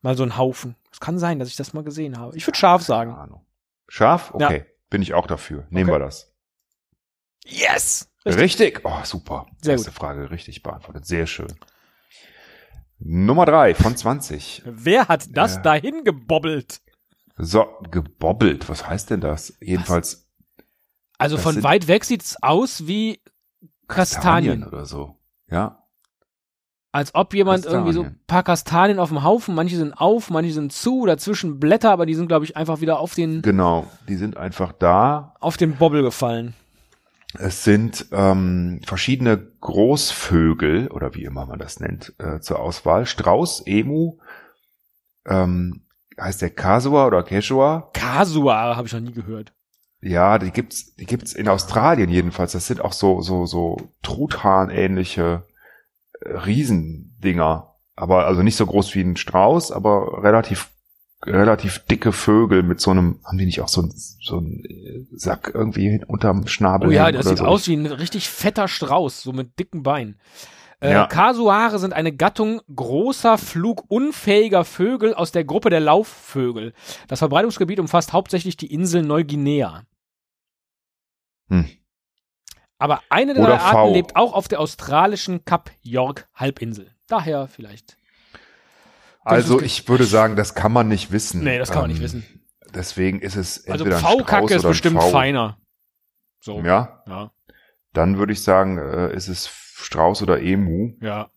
mal 0.00 0.16
so 0.16 0.22
einen 0.22 0.36
Haufen. 0.36 0.76
Es 0.92 1.00
kann 1.00 1.18
sein, 1.18 1.38
dass 1.40 1.48
ich 1.48 1.56
das 1.56 1.72
mal 1.74 1.82
gesehen 1.82 2.18
habe. 2.18 2.36
Ich 2.36 2.46
würde 2.46 2.56
Schaf 2.58 2.82
Keine 2.82 2.86
sagen. 2.86 3.14
Ahnung. 3.14 3.44
Schaf? 3.88 4.32
Ja. 4.38 4.46
Okay, 4.46 4.64
bin 4.90 5.02
ich 5.02 5.12
auch 5.14 5.26
dafür. 5.26 5.66
Nehmen 5.70 5.90
Okay. 5.90 5.98
wir 6.00 6.04
das. 6.04 6.32
Yes. 7.44 8.08
Richtig. 8.24 8.80
Oh, 8.84 9.00
super. 9.04 9.46
Sehr 9.60 9.72
Erste 9.72 9.92
Frage 9.92 10.30
richtig 10.30 10.62
beantwortet. 10.62 11.04
Sehr 11.06 11.26
schön. 11.26 11.52
Nummer 12.98 13.44
drei 13.46 13.74
von 13.74 13.96
20. 13.96 14.62
Wer 14.66 15.08
hat 15.08 15.36
das 15.36 15.56
Ja. 15.56 15.62
dahin 15.62 16.04
gebobbelt? 16.04 16.80
So, 17.36 17.66
gebobbelt. 17.90 18.68
Was 18.68 18.86
heißt 18.88 19.10
denn 19.10 19.20
das? 19.20 19.54
Jedenfalls 19.60 20.28
Also 21.18 21.36
Das 21.36 21.42
von 21.44 21.62
weit 21.62 21.88
weg 21.88 22.04
sieht's 22.04 22.36
aus 22.42 22.86
wie 22.86 23.20
Kastanien. 23.88 24.64
oder 24.64 24.84
so. 24.86 25.16
Ja. 25.50 25.80
Als 26.92 27.12
ob 27.14 27.34
jemand 27.34 27.64
irgendwie 27.66 27.92
so 27.92 28.00
ein 28.02 28.04
Kastanien. 28.04 28.26
paar 28.28 28.42
Kastanien 28.44 28.98
auf 29.00 29.08
dem 29.08 29.24
Haufen, 29.24 29.54
manche 29.54 29.76
sind 29.76 29.92
auf, 29.94 30.30
manche 30.30 30.52
sind 30.52 30.72
zu, 30.72 31.06
dazwischen 31.06 31.58
Blätter, 31.58 31.90
aber 31.90 32.06
die 32.06 32.14
sind, 32.14 32.28
glaube 32.28 32.44
ich, 32.44 32.56
einfach 32.56 32.80
wieder 32.80 33.00
auf 33.00 33.14
den, 33.14 33.42
Genau. 33.42 33.86
Die 34.08 34.14
sind 34.16 34.36
einfach 34.36 34.72
da. 34.72 35.34
auf 35.40 35.56
den 35.56 35.76
Bobbel 35.76 36.02
gefallen. 36.02 36.54
Es 37.38 37.64
sind 37.64 38.06
ähm, 38.12 38.80
verschiedene 38.86 39.36
Großvögel 39.60 40.88
oder 40.88 41.14
wie 41.14 41.24
immer 41.24 41.46
man 41.46 41.58
das 41.58 41.80
nennt 41.80 42.14
äh, 42.18 42.40
zur 42.40 42.60
Auswahl. 42.60 43.06
Strauß, 43.06 43.62
Emu, 43.66 44.18
ähm, 45.26 45.86
heißt 46.20 46.42
der 46.42 46.50
Kasua 46.50 47.06
oder 47.06 47.22
Quechua? 47.22 47.90
Kasua 47.92 48.76
habe 48.76 48.86
ich 48.86 48.92
noch 48.92 49.00
nie 49.00 49.12
gehört. 49.12 49.52
Ja, 50.00 50.38
die 50.38 50.50
gibt's, 50.50 50.94
die 50.96 51.06
gibt's 51.06 51.32
in 51.32 51.48
Australien 51.48 52.10
jedenfalls. 52.10 52.52
Das 52.52 52.66
sind 52.66 52.80
auch 52.80 52.92
so 52.92 53.22
so 53.22 53.46
so 53.46 53.78
Truthahn-ähnliche 54.02 55.44
äh, 56.20 56.30
Riesendinger, 56.30 57.74
aber 57.96 58.26
also 58.26 58.42
nicht 58.42 58.56
so 58.56 58.66
groß 58.66 58.94
wie 58.94 59.00
ein 59.00 59.16
Strauß, 59.16 59.72
aber 59.72 60.22
relativ 60.22 60.70
relativ 61.26 61.80
dicke 61.80 62.12
Vögel 62.12 62.62
mit 62.62 62.80
so 62.80 62.90
einem, 62.90 63.20
haben 63.24 63.38
die 63.38 63.46
nicht 63.46 63.60
auch 63.60 63.68
so 63.68 63.82
einen 63.82 63.92
so 63.94 64.38
einen 64.38 64.64
äh, 64.64 65.06
Sack 65.12 65.50
irgendwie 65.54 66.02
unterm 66.06 66.46
Schnabel? 66.46 66.88
Oh 66.88 66.92
ja, 66.92 67.10
das 67.12 67.26
sieht 67.26 67.38
so? 67.38 67.44
aus 67.44 67.66
wie 67.68 67.74
ein 67.74 67.86
richtig 67.86 68.28
fetter 68.28 68.68
Strauß, 68.68 69.22
so 69.22 69.32
mit 69.32 69.58
dicken 69.58 69.82
Beinen. 69.82 70.18
Äh, 70.80 70.92
Ja. 70.92 71.06
Kasuare 71.06 71.78
sind 71.78 71.92
eine 71.92 72.12
Gattung 72.12 72.60
großer, 72.74 73.38
flugunfähiger 73.38 74.64
Vögel 74.64 75.14
aus 75.14 75.32
der 75.32 75.44
Gruppe 75.44 75.70
der 75.70 75.80
Laufvögel. 75.80 76.72
Das 77.08 77.20
Verbreitungsgebiet 77.20 77.80
umfasst 77.80 78.12
hauptsächlich 78.12 78.56
die 78.56 78.72
Insel 78.72 79.02
Neuguinea. 79.02 79.84
Hm. 81.48 81.68
Aber 82.78 83.00
eine 83.08 83.34
der 83.34 83.44
Oder 83.44 83.60
Arten 83.60 83.76
V. 83.76 83.92
lebt 83.92 84.16
auch 84.16 84.32
auf 84.34 84.48
der 84.48 84.60
australischen 84.60 85.44
Kap 85.44 85.70
York 85.80 86.28
Halbinsel. 86.34 86.90
Daher 87.06 87.48
vielleicht. 87.48 87.96
Also 89.24 89.60
ich 89.60 89.88
würde 89.88 90.04
sagen, 90.04 90.36
das 90.36 90.54
kann 90.54 90.72
man 90.72 90.88
nicht 90.88 91.10
wissen. 91.12 91.38
Ähm, 91.40 91.44
Nee, 91.44 91.58
das 91.58 91.70
kann 91.70 91.82
man 91.82 91.90
nicht 91.90 92.02
wissen. 92.02 92.24
Deswegen 92.74 93.20
ist 93.20 93.36
es 93.36 93.66
Also 93.68 93.84
V-Kacke 93.86 94.54
ist 94.54 94.62
bestimmt 94.62 95.00
V. 95.00 95.10
feiner. 95.10 95.58
So. 96.40 96.60
Ja, 96.60 97.02
Ja. 97.06 97.32
dann 97.92 98.18
würde 98.18 98.32
ich 98.32 98.42
sagen, 98.42 98.78
äh, 98.78 99.14
ist 99.14 99.28
es 99.28 99.46
Strauß 99.48 100.22
oder 100.22 100.40
Emu. 100.42 100.94
ja. 101.00 101.30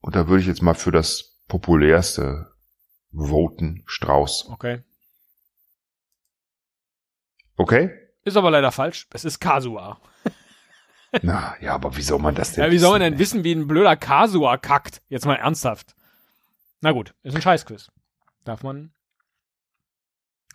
Und 0.00 0.16
da 0.16 0.26
würde 0.28 0.40
ich 0.40 0.48
jetzt 0.48 0.62
mal 0.62 0.74
für 0.74 0.90
das 0.90 1.38
populärste 1.48 2.50
voten, 3.12 3.82
Strauß. 3.86 4.48
Okay. 4.50 4.82
Okay? 7.56 7.90
Ist 8.24 8.36
aber 8.36 8.50
leider 8.50 8.72
falsch. 8.72 9.06
Es 9.12 9.24
ist 9.24 9.38
Kasua. 9.40 10.00
Na, 11.22 11.54
ja, 11.60 11.74
aber 11.74 11.96
wie 11.96 12.02
soll 12.02 12.18
man 12.18 12.34
das 12.34 12.52
denn 12.52 12.64
Ja, 12.64 12.70
wie 12.70 12.78
soll 12.78 12.92
man 12.92 13.00
denn 13.00 13.18
wissen, 13.18 13.44
wie 13.44 13.52
ein 13.54 13.66
blöder 13.66 13.96
Kasua 13.96 14.56
kackt? 14.56 15.02
Jetzt 15.08 15.26
mal 15.26 15.36
ernsthaft. 15.36 15.94
Na 16.82 16.92
gut, 16.92 17.14
ist 17.22 17.34
ein 17.34 17.42
Scheißquiz. 17.42 17.90
Darf 18.44 18.62
man. 18.62 18.92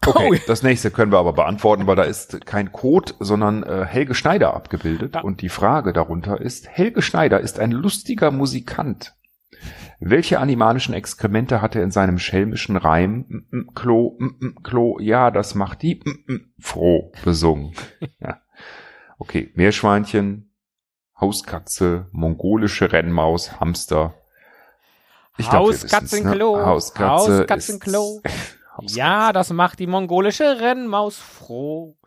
Okay, 0.05 0.29
Oh. 0.31 0.43
das 0.45 0.61
nächste 0.61 0.91
können 0.91 1.11
wir 1.11 1.17
aber 1.19 1.33
beantworten, 1.33 1.87
weil 1.87 1.95
da 1.95 2.03
ist 2.03 2.45
kein 2.45 2.71
Code, 2.71 3.13
sondern 3.19 3.63
äh, 3.63 3.85
Helge 3.85 4.13
Schneider 4.13 4.53
abgebildet. 4.53 5.15
Ja. 5.15 5.21
Und 5.21 5.41
die 5.41 5.49
Frage 5.49 5.91
darunter 5.93 6.39
ist, 6.39 6.67
Helge 6.67 7.01
Schneider 7.01 7.39
ist 7.39 7.59
ein 7.59 7.71
lustiger 7.71 8.29
Musikant. 8.31 9.15
Welche 9.99 10.39
animalischen 10.39 10.93
Exkremente 10.93 11.61
hat 11.61 11.75
er 11.75 11.83
in 11.83 11.91
seinem 11.91 12.19
schelmischen 12.19 12.77
Reim 12.77 13.25
mm, 13.27 13.57
mm, 13.57 13.73
Klo, 13.73 14.17
mm, 14.19 14.25
mm, 14.39 14.55
Klo, 14.63 14.99
ja, 14.99 15.31
das 15.31 15.55
macht 15.55 15.81
die 15.81 15.95
mm, 16.03 16.31
mm, 16.33 16.53
froh 16.59 17.11
besungen? 17.23 17.73
ja. 18.19 18.41
Okay, 19.17 19.51
Meerschweinchen, 19.55 20.53
Hauskatze, 21.19 22.07
mongolische 22.11 22.91
Rennmaus, 22.91 23.59
Hamster. 23.59 24.13
Ich 25.37 25.49
glaub, 25.49 25.67
wir 25.67 25.73
wissen's, 25.73 25.91
Hauskatzenklo. 25.93 26.57
Ne? 26.57 26.65
Hauskatze 26.65 27.47
Haus- 27.49 28.25
Ja, 28.95 29.33
das 29.33 29.51
macht 29.51 29.79
die 29.79 29.87
mongolische 29.87 30.59
Rennmaus 30.59 31.17
froh. 31.17 31.97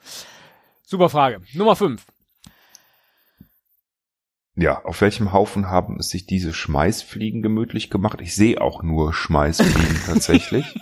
Super 0.85 1.09
Frage. 1.09 1.41
Nummer 1.55 1.75
5. 1.77 2.05
Ja, 4.57 4.85
auf 4.85 5.01
welchem 5.01 5.33
Haufen 5.33 5.69
haben 5.69 5.99
es 5.99 6.11
sich 6.11 6.27
diese 6.27 6.53
Schmeißfliegen 6.53 7.41
gemütlich 7.43 7.89
gemacht? 7.91 8.21
Ich 8.21 8.35
sehe 8.35 8.61
auch 8.61 8.83
nur 8.83 9.13
Schmeißfliegen 9.15 10.01
tatsächlich. 10.07 10.75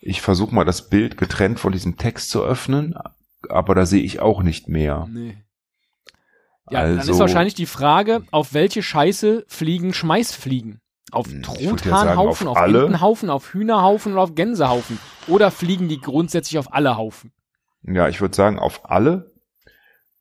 Ich 0.00 0.20
versuche 0.20 0.54
mal 0.54 0.64
das 0.64 0.88
Bild 0.88 1.16
getrennt 1.16 1.60
von 1.60 1.72
diesem 1.72 1.96
Text 1.96 2.30
zu 2.30 2.42
öffnen. 2.42 2.94
aber 3.48 3.74
da 3.74 3.86
sehe 3.86 4.02
ich 4.02 4.20
auch 4.20 4.42
nicht 4.42 4.68
mehr. 4.68 5.06
Nee. 5.10 5.38
Ja, 6.70 6.82
dann 6.82 6.98
ist 6.98 7.08
Also- 7.08 7.18
wahrscheinlich 7.20 7.54
die 7.54 7.66
Frage, 7.66 8.24
auf 8.30 8.52
welche 8.52 8.82
Scheiße 8.82 9.44
fliegen 9.48 9.94
Schmeißfliegen? 9.94 10.81
Auf 11.12 11.26
Hm, 11.28 11.42
Truthahnhaufen, 11.42 12.48
auf 12.48 12.56
auf, 12.56 12.62
alle. 12.62 12.80
Entenhaufen, 12.86 13.30
auf 13.30 13.52
Hühnerhaufen 13.54 14.12
oder 14.14 14.22
auf 14.22 14.34
Gänsehaufen? 14.34 14.98
Oder 15.28 15.50
fliegen 15.50 15.88
die 15.88 16.00
grundsätzlich 16.00 16.58
auf 16.58 16.72
alle 16.72 16.96
Haufen? 16.96 17.32
Ja, 17.84 18.08
ich 18.08 18.20
würde 18.20 18.34
sagen, 18.34 18.58
auf 18.58 18.90
alle. 18.90 19.32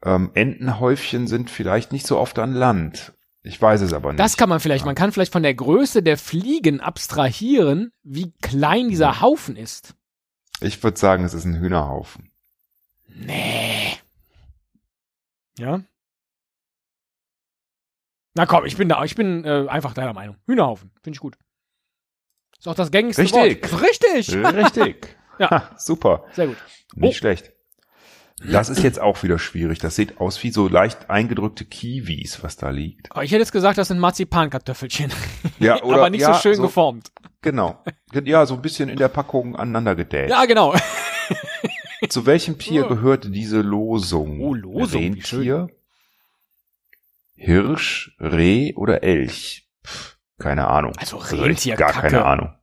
Ähm, 0.04 0.32
Entenhäufchen 0.34 1.28
sind 1.28 1.50
vielleicht 1.50 1.92
nicht 1.92 2.06
so 2.06 2.20
oft 2.20 2.38
an 2.40 2.54
Land. 2.54 3.14
Ich 3.44 3.60
weiß 3.60 3.82
es 3.82 3.94
aber 3.94 4.12
nicht. 4.12 4.20
Das 4.20 4.38
kann 4.38 4.50
man 4.50 4.60
vielleicht, 4.60 4.86
man 4.86 4.94
kann 4.96 5.12
vielleicht 5.12 5.32
von 5.34 5.44
der 5.44 5.54
Größe 5.56 6.04
der 6.04 6.18
Fliegen 6.18 6.80
abstrahieren, 6.80 7.92
wie 8.04 8.34
klein 8.42 8.90
dieser 8.90 9.22
Haufen 9.22 9.56
ist. 9.56 9.96
ich 10.60 10.84
würde 10.84 11.00
sagen, 11.00 11.24
es 11.24 11.34
ist 11.34 11.46
ein 11.46 11.60
Hühnerhaufen. 11.60 12.32
Nee. 13.08 13.98
Ja? 15.58 15.82
Na 18.34 18.46
komm, 18.46 18.66
ich 18.66 18.78
bin 18.78 18.88
da, 18.90 19.04
ich 19.04 19.16
bin 19.16 19.44
äh, 19.46 19.66
einfach 19.68 19.94
deiner 19.94 20.14
Meinung. 20.14 20.38
Hühnerhaufen, 20.48 20.92
finde 21.04 21.16
ich 21.18 21.20
gut. 21.20 21.38
Ist 22.58 22.68
auch 22.68 22.76
das 22.76 22.92
gängigste 22.92 23.24
Richtig. 23.24 23.72
Wort. 23.72 23.82
Richtig. 23.82 24.36
Richtig. 24.36 25.18
Ja. 25.40 25.50
Ha, 25.50 25.72
super. 25.76 26.26
Sehr 26.34 26.48
gut. 26.48 26.58
Nicht 26.94 27.16
Oh. 27.16 27.18
schlecht. 27.18 27.52
Das 28.46 28.70
ist 28.70 28.84
jetzt 28.84 29.00
auch 29.00 29.24
wieder 29.24 29.40
schwierig. 29.40 29.80
Das 29.80 29.96
sieht 29.96 30.20
aus 30.20 30.44
wie 30.44 30.52
so 30.52 30.68
leicht 30.68 31.10
eingedrückte 31.10 31.66
Kiwis, 31.66 32.44
was 32.44 32.58
da 32.58 32.70
liegt. 32.70 33.12
Aber 33.12 33.24
ich 33.24 33.32
hätte 33.32 33.40
jetzt 33.40 33.52
gesagt, 33.52 33.80
das 33.80 33.88
sind 33.88 33.98
Marzipankartoffelchen. 33.98 35.12
Ja, 35.58 35.82
oder 35.84 35.98
Aber 35.98 36.10
nicht 36.12 36.22
ja, 36.22 36.34
so 36.36 36.40
schön 36.42 36.62
geformt. 36.62 37.12
Genau. 37.42 37.84
Ja, 38.24 38.46
so 38.46 38.54
ein 38.54 38.62
bisschen 38.62 38.90
in 38.90 38.98
der 38.98 39.08
Packung 39.08 39.56
aneinander 39.56 39.96
gedäht. 39.96 40.30
Ja, 40.30 40.46
genau. 40.46 40.76
Zu 42.08 42.26
welchem 42.28 42.60
Tier 42.60 42.84
gehörte 42.88 43.32
diese 43.32 43.62
Losung? 43.62 44.42
Oh, 44.42 44.54
Losung, 44.54 45.02
wie 45.02 45.06
Rentier, 45.08 45.70
Hirsch, 47.44 48.16
Reh 48.20 48.74
oder 48.76 49.02
Elch? 49.04 49.68
Pff, 49.86 50.18
keine 50.38 50.68
Ahnung. 50.68 50.94
Also 50.98 51.18
Rentier, 51.18 51.76
Gar 51.76 51.92
Kacke. 51.92 52.08
keine 52.10 52.26
Ahnung. 52.26 52.54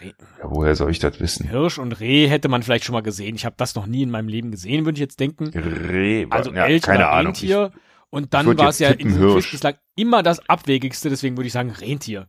Re- 0.00 0.14
Ja, 0.38 0.44
woher 0.50 0.74
soll 0.76 0.90
ich 0.90 0.98
das 0.98 1.18
wissen? 1.18 1.48
Hirsch 1.48 1.78
und 1.78 1.92
Reh 2.00 2.26
hätte 2.28 2.48
man 2.48 2.62
vielleicht 2.62 2.84
schon 2.84 2.92
mal 2.92 3.02
gesehen. 3.02 3.34
Ich 3.36 3.44
habe 3.46 3.54
das 3.56 3.74
noch 3.74 3.86
nie 3.86 4.02
in 4.02 4.10
meinem 4.10 4.28
Leben 4.28 4.50
gesehen, 4.50 4.84
würde 4.84 4.96
ich 4.96 5.00
jetzt 5.00 5.18
denken. 5.20 5.48
Reh, 5.48 6.26
Also 6.30 6.52
ja, 6.52 6.66
Elch 6.66 6.82
keine 6.82 6.98
oder 6.98 7.12
Ahnung. 7.12 7.32
Rentier. 7.32 7.72
Und 8.10 8.34
dann 8.34 8.58
war 8.58 8.68
es 8.68 8.78
ja 8.78 8.90
in 8.90 9.08
diesem 9.08 9.32
Quiz 9.32 9.50
bislang 9.50 9.74
immer 9.96 10.22
das 10.22 10.46
Abwegigste, 10.46 11.08
deswegen 11.08 11.36
würde 11.38 11.46
ich 11.46 11.52
sagen 11.54 11.70
Rentier. 11.70 12.28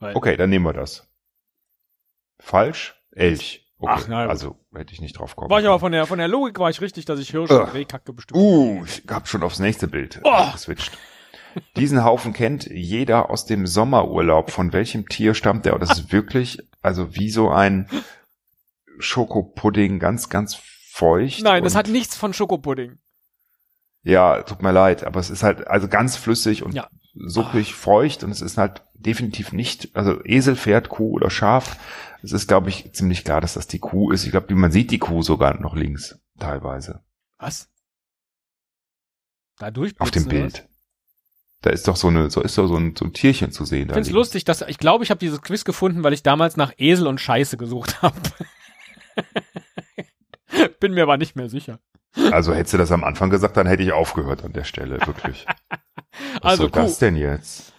Okay, 0.00 0.36
dann 0.36 0.50
nehmen 0.50 0.64
wir 0.66 0.72
das. 0.72 1.08
Falsch? 2.38 2.94
Elch. 3.12 3.60
Okay, 3.78 3.92
Ach, 3.96 4.04
gut. 4.06 4.14
also 4.14 4.56
hätte 4.74 4.92
ich 4.92 5.00
nicht 5.00 5.18
drauf 5.18 5.34
kommen. 5.34 5.50
War 5.50 5.60
ich 5.60 5.66
aber 5.66 5.80
von 5.80 5.90
der, 5.92 6.06
von 6.06 6.18
der 6.18 6.28
Logik 6.28 6.58
war 6.58 6.70
ich 6.70 6.80
richtig, 6.80 7.04
dass 7.06 7.18
ich 7.18 7.30
Hirsch 7.30 7.50
Ugh. 7.50 7.62
und 7.64 7.74
Rehkacke 7.74 8.12
bestimmt. 8.12 8.38
Uh, 8.40 8.84
ich 8.86 9.02
hab 9.08 9.26
schon 9.28 9.42
aufs 9.42 9.58
nächste 9.58 9.88
Bild 9.88 10.20
Oh. 10.22 10.52
geswitcht. 10.52 10.96
Diesen 11.76 12.04
Haufen 12.04 12.32
kennt 12.32 12.64
jeder 12.66 13.30
aus 13.30 13.46
dem 13.46 13.66
Sommerurlaub. 13.66 14.50
Von 14.50 14.72
welchem 14.72 15.08
Tier 15.08 15.34
stammt 15.34 15.64
der? 15.64 15.74
Und 15.74 15.80
das 15.80 15.98
ist 15.98 16.12
wirklich, 16.12 16.58
also 16.82 17.14
wie 17.14 17.30
so 17.30 17.50
ein 17.50 17.88
Schokopudding, 18.98 19.98
ganz, 19.98 20.28
ganz 20.28 20.54
feucht. 20.54 21.42
Nein, 21.42 21.64
das 21.64 21.74
hat 21.74 21.88
nichts 21.88 22.16
von 22.16 22.32
Schokopudding. 22.32 22.98
Ja, 24.02 24.42
tut 24.42 24.62
mir 24.62 24.72
leid, 24.72 25.04
aber 25.04 25.18
es 25.20 25.30
ist 25.30 25.42
halt 25.42 25.66
also 25.66 25.88
ganz 25.88 26.16
flüssig 26.16 26.62
und 26.62 26.74
Ja. 26.74 26.88
suppig 27.14 27.74
feucht 27.74 28.22
und 28.22 28.30
es 28.30 28.42
ist 28.42 28.58
halt 28.58 28.84
definitiv 28.94 29.52
nicht, 29.52 29.96
also 29.96 30.22
Esel, 30.24 30.56
Pferd, 30.56 30.88
Kuh 30.90 31.12
oder 31.12 31.30
Schaf. 31.30 31.78
Es 32.22 32.32
ist, 32.32 32.46
glaube 32.48 32.68
ich, 32.68 32.92
ziemlich 32.94 33.24
klar, 33.24 33.40
dass 33.40 33.54
das 33.54 33.66
die 33.66 33.78
Kuh 33.78 34.10
ist. 34.10 34.24
Ich 34.24 34.30
glaube, 34.30 34.54
man 34.54 34.72
sieht 34.72 34.90
die 34.90 34.98
Kuh 34.98 35.22
sogar 35.22 35.58
noch 35.60 35.74
links, 35.74 36.18
teilweise. 36.38 37.02
Was? 37.38 37.70
Da 39.58 39.70
durchblitzen, 39.70 40.02
Auf 40.02 40.10
dem? 40.10 40.28
Bild. 40.28 40.68
Da 41.64 41.70
ist 41.70 41.88
doch 41.88 41.96
so 41.96 42.08
eine, 42.08 42.28
so 42.30 42.42
ist 42.42 42.58
doch 42.58 42.66
so 42.66 42.76
ein, 42.76 42.94
so 42.94 43.06
ein 43.06 43.14
Tierchen 43.14 43.50
zu 43.50 43.64
sehen. 43.64 43.86
Ich 43.88 43.94
finde 43.94 44.00
es 44.02 44.10
lustig, 44.10 44.44
dass 44.44 44.60
ich 44.60 44.76
glaube, 44.76 45.02
ich 45.02 45.08
habe 45.08 45.18
dieses 45.18 45.40
Quiz 45.40 45.64
gefunden, 45.64 46.04
weil 46.04 46.12
ich 46.12 46.22
damals 46.22 46.58
nach 46.58 46.72
Esel 46.76 47.06
und 47.06 47.22
Scheiße 47.22 47.56
gesucht 47.56 48.02
habe. 48.02 48.20
Bin 50.80 50.92
mir 50.92 51.04
aber 51.04 51.16
nicht 51.16 51.36
mehr 51.36 51.48
sicher. 51.48 51.78
Also 52.30 52.52
hättest 52.52 52.74
du 52.74 52.78
das 52.78 52.92
am 52.92 53.02
Anfang 53.02 53.30
gesagt, 53.30 53.56
dann 53.56 53.66
hätte 53.66 53.82
ich 53.82 53.92
aufgehört 53.92 54.44
an 54.44 54.52
der 54.52 54.64
Stelle, 54.64 54.98
wirklich. 55.06 55.46
Was 56.42 56.42
Also 56.42 56.62
soll 56.64 56.70
das 56.70 56.92
Kuh. 56.98 57.00
denn 57.00 57.16
jetzt? 57.16 57.72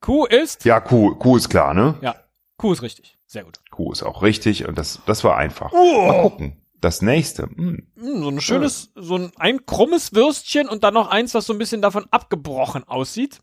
Kuh 0.00 0.24
ist? 0.24 0.64
Ja, 0.64 0.80
Kuh, 0.80 1.14
Kuh 1.14 1.36
ist 1.36 1.50
klar, 1.50 1.74
ne? 1.74 1.96
Ja. 2.00 2.16
Kuh 2.56 2.72
ist 2.72 2.80
richtig. 2.80 3.18
Sehr 3.26 3.44
gut. 3.44 3.60
Kuh 3.70 3.92
ist 3.92 4.02
auch 4.02 4.22
richtig 4.22 4.66
und 4.66 4.78
das, 4.78 5.00
das 5.04 5.24
war 5.24 5.36
einfach. 5.36 5.72
Mal 5.72 5.78
Oh, 5.80 6.22
gucken. 6.30 6.63
Das 6.84 7.00
nächste. 7.00 7.44
Hm. 7.44 7.86
so 7.96 8.28
ein 8.28 8.42
schönes, 8.42 8.92
so 8.94 9.16
ein, 9.16 9.32
ein 9.36 9.64
krummes 9.64 10.12
Würstchen 10.12 10.68
und 10.68 10.84
dann 10.84 10.92
noch 10.92 11.08
eins, 11.08 11.32
was 11.32 11.46
so 11.46 11.54
ein 11.54 11.58
bisschen 11.58 11.80
davon 11.80 12.04
abgebrochen 12.10 12.84
aussieht. 12.84 13.40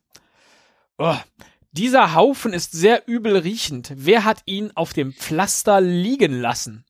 Oh, 1.00 1.16
dieser 1.72 2.14
Haufen 2.14 2.54
ist 2.54 2.72
sehr 2.72 3.08
übel 3.08 3.36
riechend. 3.38 3.94
Wer 3.96 4.26
hat 4.26 4.44
ihn 4.46 4.70
auf 4.76 4.94
dem 4.94 5.12
Pflaster 5.12 5.82
liegen 5.82 6.34
lassen? 6.34 6.86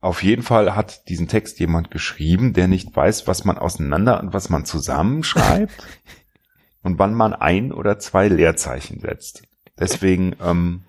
Auf 0.00 0.24
jeden 0.24 0.42
Fall 0.42 0.74
hat 0.74 1.08
diesen 1.08 1.28
Text 1.28 1.60
jemand 1.60 1.92
geschrieben, 1.92 2.52
der 2.52 2.66
nicht 2.66 2.96
weiß, 2.96 3.28
was 3.28 3.44
man 3.44 3.58
auseinander 3.58 4.18
und 4.18 4.32
was 4.32 4.48
man 4.48 4.64
zusammenschreibt 4.64 5.86
und 6.82 6.98
wann 6.98 7.14
man 7.14 7.32
ein 7.32 7.70
oder 7.70 8.00
zwei 8.00 8.26
Leerzeichen 8.26 8.98
setzt. 8.98 9.44
Deswegen, 9.78 10.34
ähm, 10.42 10.82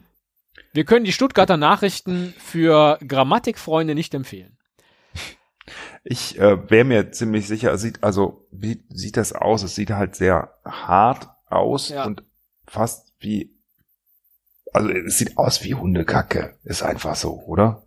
Wir 0.73 0.85
können 0.85 1.05
die 1.05 1.11
Stuttgarter 1.11 1.57
Nachrichten 1.57 2.33
für 2.37 2.97
Grammatikfreunde 3.07 3.95
nicht 3.95 4.13
empfehlen. 4.13 4.57
ich 6.03 6.37
äh, 6.39 6.69
wäre 6.69 6.85
mir 6.85 7.11
ziemlich 7.11 7.47
sicher, 7.47 7.77
sieht, 7.77 8.03
also 8.03 8.47
wie 8.51 8.83
sieht 8.89 9.17
das 9.17 9.33
aus? 9.33 9.63
Es 9.63 9.75
sieht 9.75 9.91
halt 9.91 10.15
sehr 10.15 10.53
hart 10.65 11.29
aus 11.47 11.89
Ja. 11.89 12.05
und 12.05 12.23
fast 12.67 13.13
wie, 13.19 13.51
also 14.73 14.89
es 14.89 15.17
sieht 15.17 15.37
aus 15.37 15.63
wie 15.63 15.73
Hundekacke. 15.75 16.57
Ist 16.63 16.83
einfach 16.83 17.15
so, 17.15 17.39
oder? 17.45 17.83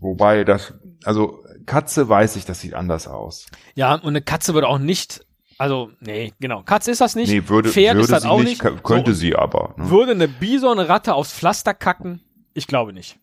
Wobei 0.00 0.44
das, 0.44 0.74
also 1.04 1.44
Katze 1.66 2.08
weiß 2.08 2.36
ich, 2.36 2.44
das 2.44 2.60
sieht 2.60 2.74
anders 2.74 3.06
aus. 3.08 3.46
Ja, 3.74 3.94
und 3.94 4.08
eine 4.08 4.22
Katze 4.22 4.52
würde 4.54 4.68
auch 4.68 4.78
nicht, 4.78 5.24
also, 5.58 5.90
nee, 6.00 6.32
genau. 6.40 6.62
Katze 6.62 6.90
ist 6.90 7.00
das 7.00 7.14
nicht. 7.16 7.30
Nee, 7.30 7.48
würde, 7.48 7.68
Pferd 7.70 7.94
würde 7.94 8.04
ist 8.04 8.12
das 8.12 8.24
auch 8.24 8.42
nicht, 8.42 8.60
könnte 8.82 9.12
So, 9.14 9.18
sie 9.20 9.34
aber. 9.36 9.74
Ne? 9.76 9.90
Würde 9.90 10.12
eine 10.12 10.28
Bisonratte 10.28 11.14
aufs 11.14 11.32
Pflaster 11.32 11.74
kacken? 11.74 12.20
Ich 12.54 12.66
glaube 12.66 12.92
nicht. 12.92 13.18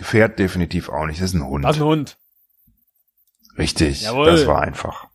Pferd 0.00 0.38
definitiv 0.38 0.88
auch 0.88 1.06
nicht, 1.06 1.20
das 1.20 1.30
ist 1.30 1.34
ein 1.34 1.46
Hund. 1.46 1.64
Das 1.64 1.76
ist 1.76 1.82
ein 1.82 1.88
Hund. 1.88 2.18
Richtig, 3.58 4.02
Jawohl. 4.02 4.26
das 4.26 4.46
war 4.46 4.60
einfach. 4.60 5.06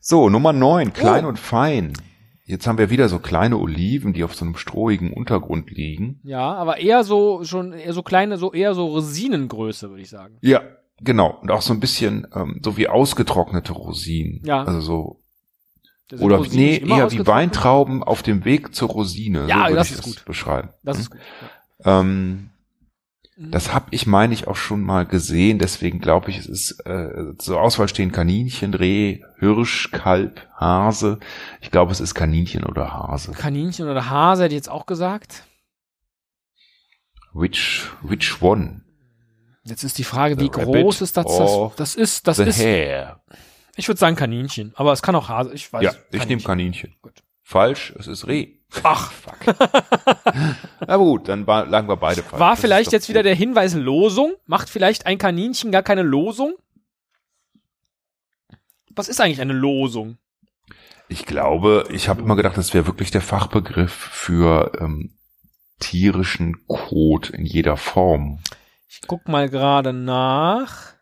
So, 0.00 0.28
Nummer 0.28 0.52
neun, 0.52 0.92
klein 0.92 1.24
Oh. 1.24 1.28
und 1.28 1.38
fein. 1.38 1.92
Jetzt 2.44 2.66
haben 2.66 2.78
wir 2.78 2.90
wieder 2.90 3.08
so 3.08 3.18
kleine 3.20 3.58
Oliven, 3.58 4.12
die 4.12 4.24
auf 4.24 4.34
so 4.34 4.44
einem 4.44 4.56
strohigen 4.56 5.12
Untergrund 5.12 5.70
liegen. 5.70 6.20
Ja, 6.24 6.52
aber 6.54 6.78
eher 6.78 7.04
so, 7.04 7.44
schon, 7.44 7.72
eher 7.72 7.92
so 7.92 8.02
kleine, 8.02 8.38
so 8.38 8.52
eher 8.52 8.74
so 8.74 8.86
Rosinengröße, 8.88 9.88
würde 9.90 10.02
ich 10.02 10.10
sagen. 10.10 10.36
Ja, 10.40 10.62
genau. 11.00 11.38
Und 11.42 11.50
auch 11.50 11.62
so 11.62 11.72
ein 11.72 11.80
bisschen 11.80 12.26
ähm, 12.34 12.60
so 12.64 12.76
wie 12.76 12.88
ausgetrocknete 12.88 13.72
Rosinen. 13.72 14.42
Ja. 14.44 14.64
Also 14.64 14.80
so, 14.80 15.19
oder 16.18 16.40
nee, 16.40 16.78
eher 16.78 17.10
wie. 17.10 17.26
Weintrauben 17.26 18.02
auf 18.02 18.22
dem 18.22 18.44
Weg 18.44 18.74
zur 18.74 18.88
Rosine. 18.88 19.46
Ja, 19.48 19.56
so 19.56 19.62
würde 19.64 19.74
das 19.76 19.90
ich 19.90 19.96
ist 19.96 20.02
gut. 20.02 20.24
beschreiben. 20.24 20.70
Das 20.82 20.96
Hm? 20.96 21.02
ist 21.02 21.10
gut. 21.10 21.20
Ähm, 21.84 22.50
Das 23.36 23.72
habe 23.72 23.86
ich, 23.90 24.06
meine 24.06 24.34
ich, 24.34 24.48
auch 24.48 24.56
schon 24.56 24.82
mal 24.82 25.06
gesehen. 25.06 25.58
Deswegen 25.58 25.98
glaube 26.00 26.28
ich, 26.30 26.36
es 26.38 26.46
ist 26.46 26.80
äh, 26.84 27.36
zur 27.38 27.60
Auswahl 27.60 27.88
stehen 27.88 28.12
Kaninchen, 28.12 28.74
Reh, 28.74 29.20
Hirsch, 29.38 29.90
Kalb, 29.92 30.46
Hase. 30.56 31.18
Ich 31.62 31.70
glaube, 31.70 31.90
es 31.92 32.00
ist 32.00 32.14
Kaninchen 32.14 32.64
oder 32.64 32.92
Hase. 32.92 33.32
Kaninchen 33.32 33.88
oder 33.88 34.10
Hase 34.10 34.42
hätte 34.44 34.54
ich 34.54 34.58
jetzt 34.58 34.68
auch 34.70 34.84
gesagt. 34.84 35.44
Which, 37.32 37.86
which 38.02 38.42
one? 38.42 38.82
Jetzt 39.64 39.84
ist 39.84 39.98
die 39.98 40.04
Frage, 40.04 40.34
The 40.36 40.42
wie 40.44 40.48
groß 40.50 41.00
ist 41.02 41.16
das? 41.16 41.26
Das, 41.26 41.76
das 41.76 41.94
ist, 41.94 42.26
das 42.26 42.36
The 42.38 42.42
ist, 42.44 42.58
hare. 42.58 43.20
Ich 43.80 43.88
würde 43.88 43.98
sagen 43.98 44.14
Kaninchen, 44.14 44.72
aber 44.76 44.92
es 44.92 45.02
kann 45.02 45.14
auch 45.14 45.28
Hase, 45.28 45.52
ich 45.54 45.72
weiß. 45.72 45.82
Ja, 45.82 45.92
ich 46.12 46.26
nehme 46.28 46.42
Kaninchen. 46.42 46.94
Gut. 47.02 47.14
Falsch, 47.42 47.92
es 47.98 48.06
ist 48.06 48.26
Reh. 48.28 48.58
Ach, 48.84 49.10
Fuck. 49.12 49.56
Aber 50.80 50.98
gut, 51.04 51.28
dann 51.28 51.44
lagen 51.46 51.88
wir 51.88 51.96
beide 51.96 52.22
falsch. 52.22 52.38
War 52.38 52.52
Das 52.52 52.60
vielleicht 52.60 52.92
jetzt 52.92 53.08
wieder 53.08 53.20
gut. 53.20 53.26
der 53.26 53.34
Hinweis 53.34 53.74
Losung? 53.74 54.34
Macht 54.46 54.70
vielleicht 54.70 55.06
ein 55.06 55.18
Kaninchen 55.18 55.72
gar 55.72 55.82
keine 55.82 56.02
Losung? 56.02 56.54
Was 58.90 59.08
ist 59.08 59.20
eigentlich 59.20 59.40
eine 59.40 59.52
Losung? 59.54 60.18
Ich 61.08 61.26
glaube, 61.26 61.88
ich 61.90 62.08
habe 62.08 62.22
immer 62.22 62.36
gedacht, 62.36 62.56
das 62.56 62.72
wäre 62.74 62.86
wirklich 62.86 63.10
der 63.10 63.22
Fachbegriff 63.22 63.92
für 63.92 64.72
ähm, 64.78 65.16
tierischen 65.80 66.66
Kot 66.68 67.30
in 67.30 67.46
jeder 67.46 67.76
Form. 67.76 68.38
Ich 68.88 69.00
guck 69.06 69.26
mal 69.26 69.48
gerade 69.48 69.92
nach. 69.92 70.94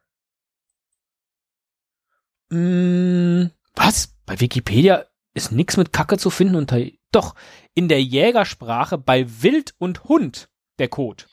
Hm, 2.50 3.50
was? 3.74 4.14
Bei 4.26 4.40
Wikipedia 4.40 5.04
ist 5.34 5.52
nix 5.52 5.76
mit 5.76 5.92
Kacke 5.92 6.18
zu 6.18 6.30
finden 6.30 6.56
unter. 6.56 6.78
Doch, 7.12 7.34
in 7.74 7.88
der 7.88 8.02
Jägersprache 8.02 8.98
bei 8.98 9.26
Wild 9.42 9.74
und 9.78 10.04
Hund 10.04 10.50
der 10.78 10.88
Code. 10.88 11.24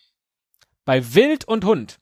Bei 0.86 1.14
Wild 1.14 1.46
und 1.46 1.66
Hund. 1.66 2.00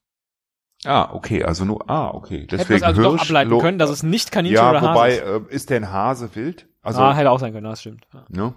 Ah, 0.85 1.13
okay, 1.13 1.43
also 1.43 1.63
nur, 1.63 1.89
ah, 1.89 2.09
okay. 2.09 2.45
Deswegen 2.45 2.73
es 2.75 2.83
also 2.83 3.01
doch 3.01 3.11
Hirsch, 3.11 3.21
ableiten 3.23 3.51
Lo- 3.51 3.59
können, 3.59 3.79
dass 3.79 3.89
es 3.89 4.03
nicht 4.03 4.31
Kaninchen 4.31 4.57
Ja, 4.57 4.69
oder 4.71 4.81
Hase 4.81 4.89
wobei, 4.93 5.11
ist. 5.13 5.21
äh, 5.51 5.55
ist 5.55 5.69
denn 5.69 5.89
Hase 5.91 6.35
wild? 6.35 6.67
Also, 6.81 6.99
ah, 7.01 7.13
hätte 7.15 7.31
auch 7.31 7.39
sein 7.39 7.53
können, 7.53 7.63
das 7.63 7.79
stimmt. 7.79 8.05
Ja. 8.13 8.25
ne? 8.29 8.53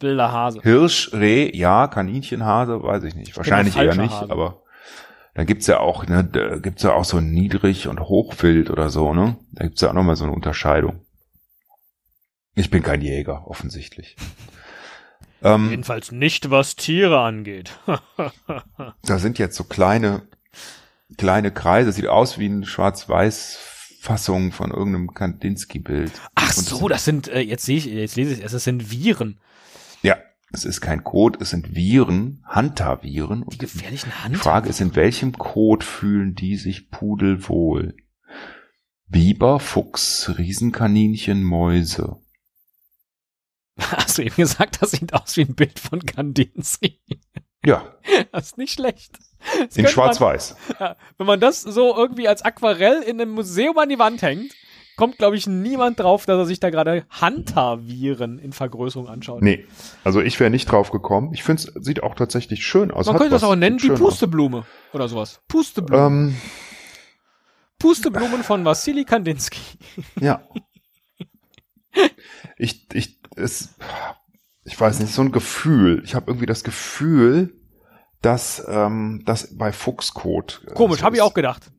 Wilder 0.00 0.32
Hase. 0.32 0.60
Hirsch, 0.62 1.12
Reh, 1.12 1.56
ja, 1.56 1.86
Kaninchen, 1.86 2.44
Hase, 2.44 2.82
weiß 2.82 3.04
ich 3.04 3.14
nicht. 3.14 3.36
Wahrscheinlich 3.36 3.76
eher 3.76 3.94
nicht, 3.94 4.12
Hase. 4.12 4.32
aber 4.32 4.61
dann 5.34 5.46
gibt's 5.46 5.66
ja 5.66 5.80
auch, 5.80 6.06
ne, 6.06 6.24
da 6.24 6.58
gibt's 6.58 6.82
ja 6.82 6.92
auch 6.92 7.04
so 7.04 7.20
Niedrig- 7.20 7.88
und 7.88 8.00
Hochwild 8.00 8.68
oder 8.70 8.90
so, 8.90 9.14
ne? 9.14 9.36
Da 9.52 9.64
gibt's 9.64 9.80
ja 9.80 9.88
auch 9.88 9.94
nochmal 9.94 10.16
so 10.16 10.24
eine 10.24 10.34
Unterscheidung. 10.34 11.00
Ich 12.54 12.70
bin 12.70 12.82
kein 12.82 13.00
Jäger, 13.00 13.46
offensichtlich. 13.46 14.16
ähm, 15.42 15.70
Jedenfalls 15.70 16.12
nicht, 16.12 16.50
was 16.50 16.76
Tiere 16.76 17.20
angeht. 17.20 17.78
da 19.04 19.18
sind 19.18 19.38
jetzt 19.38 19.56
so 19.56 19.64
kleine, 19.64 20.22
kleine 21.16 21.50
Kreise, 21.50 21.92
sieht 21.92 22.08
aus 22.08 22.38
wie 22.38 22.46
eine 22.46 22.66
Schwarz-Weiß-Fassung 22.66 24.52
von 24.52 24.70
irgendeinem 24.70 25.14
Kandinsky-Bild. 25.14 26.12
Ach 26.34 26.52
so, 26.52 26.88
das 26.88 27.06
sind, 27.06 27.28
äh, 27.28 27.40
jetzt 27.40 27.64
sehe 27.64 27.78
ich, 27.78 27.86
jetzt 27.86 28.16
lese 28.16 28.34
ich 28.34 28.44
es, 28.44 28.52
das 28.52 28.64
sind 28.64 28.90
Viren. 28.90 29.40
Ja, 30.02 30.18
es 30.52 30.64
ist 30.64 30.80
kein 30.80 31.02
Code, 31.04 31.38
es 31.40 31.50
sind 31.50 31.74
Viren, 31.74 32.44
Hunter-Viren. 32.54 33.42
Und 33.42 33.54
Die 33.54 33.58
gefährlichen 33.58 34.10
Die 34.10 34.24
Hand. 34.24 34.36
Frage 34.36 34.68
ist, 34.68 34.80
in 34.80 34.94
welchem 34.94 35.32
Code 35.32 35.84
fühlen 35.84 36.34
die 36.34 36.56
sich 36.56 36.90
pudelwohl? 36.90 37.96
Biber, 39.06 39.60
Fuchs, 39.60 40.32
Riesenkaninchen, 40.38 41.42
Mäuse. 41.42 42.16
Hast 43.78 44.18
du 44.18 44.22
eben 44.22 44.36
gesagt, 44.36 44.80
das 44.80 44.92
sieht 44.92 45.12
aus 45.14 45.36
wie 45.36 45.42
ein 45.42 45.54
Bild 45.54 45.78
von 45.78 46.04
Kandinsky. 46.04 47.00
Ja, 47.64 47.94
Das 48.32 48.46
ist 48.48 48.58
nicht 48.58 48.72
schlecht. 48.74 49.18
Das 49.58 49.76
in 49.76 49.88
Schwarz-Weiß. 49.88 50.56
Ja, 50.78 50.96
wenn 51.18 51.26
man 51.26 51.40
das 51.40 51.62
so 51.62 51.96
irgendwie 51.96 52.28
als 52.28 52.42
Aquarell 52.42 53.02
in 53.02 53.20
einem 53.20 53.32
Museum 53.32 53.76
an 53.78 53.88
die 53.88 53.98
Wand 53.98 54.22
hängt, 54.22 54.52
kommt, 55.02 55.18
glaube 55.18 55.34
ich, 55.34 55.48
niemand 55.48 55.98
drauf, 55.98 56.26
dass 56.26 56.38
er 56.38 56.46
sich 56.46 56.60
da 56.60 56.70
gerade 56.70 57.04
Hunter-Viren 57.20 58.38
in 58.38 58.52
Vergrößerung 58.52 59.08
anschaut. 59.08 59.42
Nee, 59.42 59.66
also 60.04 60.20
ich 60.20 60.38
wäre 60.38 60.48
nicht 60.48 60.70
drauf 60.70 60.92
gekommen. 60.92 61.34
Ich 61.34 61.42
finde 61.42 61.60
es 61.60 61.84
sieht 61.84 62.04
auch 62.04 62.14
tatsächlich 62.14 62.64
schön 62.64 62.92
aus. 62.92 63.06
Man 63.06 63.14
Hat 63.14 63.20
könnte 63.22 63.34
das 63.34 63.42
auch 63.42 63.56
nennen, 63.56 63.78
die 63.78 63.86
schön 63.86 63.94
aus. 63.94 63.98
Pusteblume 63.98 64.64
oder 64.92 65.08
sowas. 65.08 65.40
Pusteblumen. 65.48 66.28
Ähm, 66.28 66.36
Pusteblumen 67.80 68.44
von 68.44 68.64
Wassili 68.64 69.04
Kandinsky. 69.04 69.58
ja. 70.20 70.46
Ich, 72.56 72.86
ich, 72.92 73.18
es, 73.34 73.74
ich 74.62 74.80
weiß 74.80 75.00
nicht, 75.00 75.12
so 75.12 75.22
ein 75.22 75.32
Gefühl. 75.32 76.00
Ich 76.04 76.14
habe 76.14 76.30
irgendwie 76.30 76.46
das 76.46 76.62
Gefühl, 76.62 77.60
dass 78.20 78.64
ähm, 78.68 79.24
das 79.26 79.58
bei 79.58 79.72
Fuchscode. 79.72 80.62
äh, 80.68 80.74
Komisch, 80.74 81.00
so 81.00 81.06
habe 81.06 81.16
ich 81.16 81.22
auch 81.22 81.34
gedacht. 81.34 81.72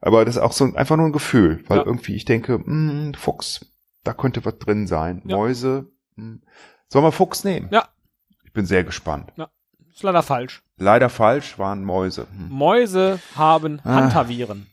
Aber 0.00 0.24
das 0.24 0.36
ist 0.36 0.42
auch 0.42 0.52
so 0.52 0.64
ein, 0.64 0.76
einfach 0.76 0.96
nur 0.96 1.06
ein 1.06 1.12
Gefühl, 1.12 1.62
weil 1.68 1.78
Ja. 1.78 1.84
irgendwie 1.86 2.14
ich 2.14 2.24
denke, 2.24 2.58
mh, 2.58 3.16
Fuchs, 3.18 3.66
da 4.04 4.12
könnte 4.14 4.44
was 4.44 4.58
drin 4.58 4.86
sein. 4.86 5.22
Ja. 5.26 5.36
Mäuse, 5.36 5.90
mh. 6.16 6.38
sollen 6.88 7.04
wir 7.04 7.12
Fuchs 7.12 7.44
nehmen? 7.44 7.68
Ja. 7.72 7.88
Ich 8.44 8.52
bin 8.52 8.64
sehr 8.66 8.84
gespannt. 8.84 9.32
Ist 9.90 10.02
leider 10.02 10.22
falsch. 10.22 10.62
Leider 10.76 11.08
falsch 11.10 11.58
waren 11.58 11.82
Mäuse. 11.84 12.26
Hm. 12.30 12.48
Mäuse 12.50 13.18
haben 13.34 13.80
Ah. 13.84 13.96
Hunter-Viren. 14.00 14.66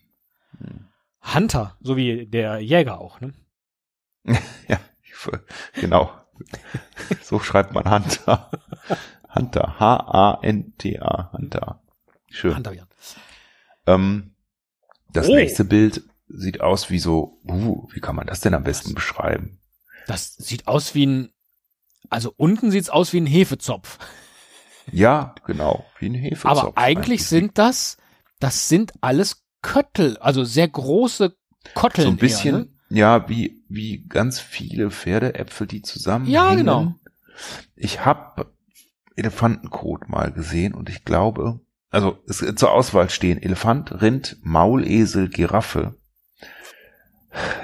Hunter, 1.33 1.75
so 1.81 1.97
wie 1.97 2.27
der 2.27 2.59
Jäger 2.59 2.99
auch, 2.99 3.19
ne? 3.21 3.33
Ja, 4.67 4.79
genau. 5.73 6.11
so 7.23 7.39
schreibt 7.39 7.73
man 7.73 7.89
Hunter. 7.89 8.51
Hunter. 9.33 9.79
H-A-N-T-A. 9.79 11.31
Hunter. 11.33 11.81
Schön. 12.29 12.55
Hunter-Viren. 12.55 12.87
Ähm, 13.87 14.34
das 15.15 15.27
Oh. 15.27 15.35
nächste 15.35 15.65
Bild 15.65 16.03
sieht 16.27 16.61
aus 16.61 16.89
wie 16.89 16.99
so, 16.99 17.39
uh, 17.47 17.87
wie 17.91 17.99
kann 17.99 18.15
man 18.15 18.27
das 18.27 18.41
denn 18.41 18.53
am 18.53 18.63
besten 18.63 18.93
beschreiben? 18.93 19.59
Das 20.07 20.35
sieht 20.35 20.67
aus 20.67 20.95
wie 20.95 21.05
ein, 21.05 21.29
also 22.09 22.33
unten 22.37 22.71
sieht's 22.71 22.89
aus 22.89 23.13
wie 23.13 23.21
ein 23.21 23.25
Hefezopf. 23.25 23.97
Ja, 24.91 25.33
genau, 25.45 25.85
wie 25.99 26.09
ein 26.09 26.13
Hefezopf. 26.15 26.45
Aber 26.45 26.77
eigentlich 26.77 27.25
sind 27.25 27.57
das, 27.57 27.97
das 28.39 28.69
sind 28.69 28.93
alles 29.01 29.43
Köttel, 29.61 30.17
also 30.17 30.43
sehr 30.43 30.67
große 30.67 31.35
Kotteln. 31.73 32.05
so 32.05 32.11
ein 32.11 32.17
bisschen, 32.17 32.55
Eher, 32.55 32.59
ne? 32.61 32.69
ja, 32.89 33.29
wie, 33.29 33.63
wie 33.67 34.05
ganz 34.07 34.39
viele 34.39 34.91
Pferdeäpfel, 34.91 35.65
die 35.65 35.81
zusammen. 35.81 36.27
Ja, 36.27 36.53
genau. 36.53 36.93
Ich 37.75 38.05
habe 38.05 38.53
Elefantenkot 39.15 40.07
mal 40.09 40.31
gesehen 40.31 40.73
und 40.73 40.89
ich 40.89 41.03
glaube, 41.03 41.59
also 41.95 42.19
es 42.27 42.43
zur 42.55 42.71
Auswahl 42.71 43.09
stehen 43.09 43.41
Elefant, 43.41 44.01
Rind, 44.01 44.37
Maulesel, 44.41 45.29
Giraffe. 45.29 45.95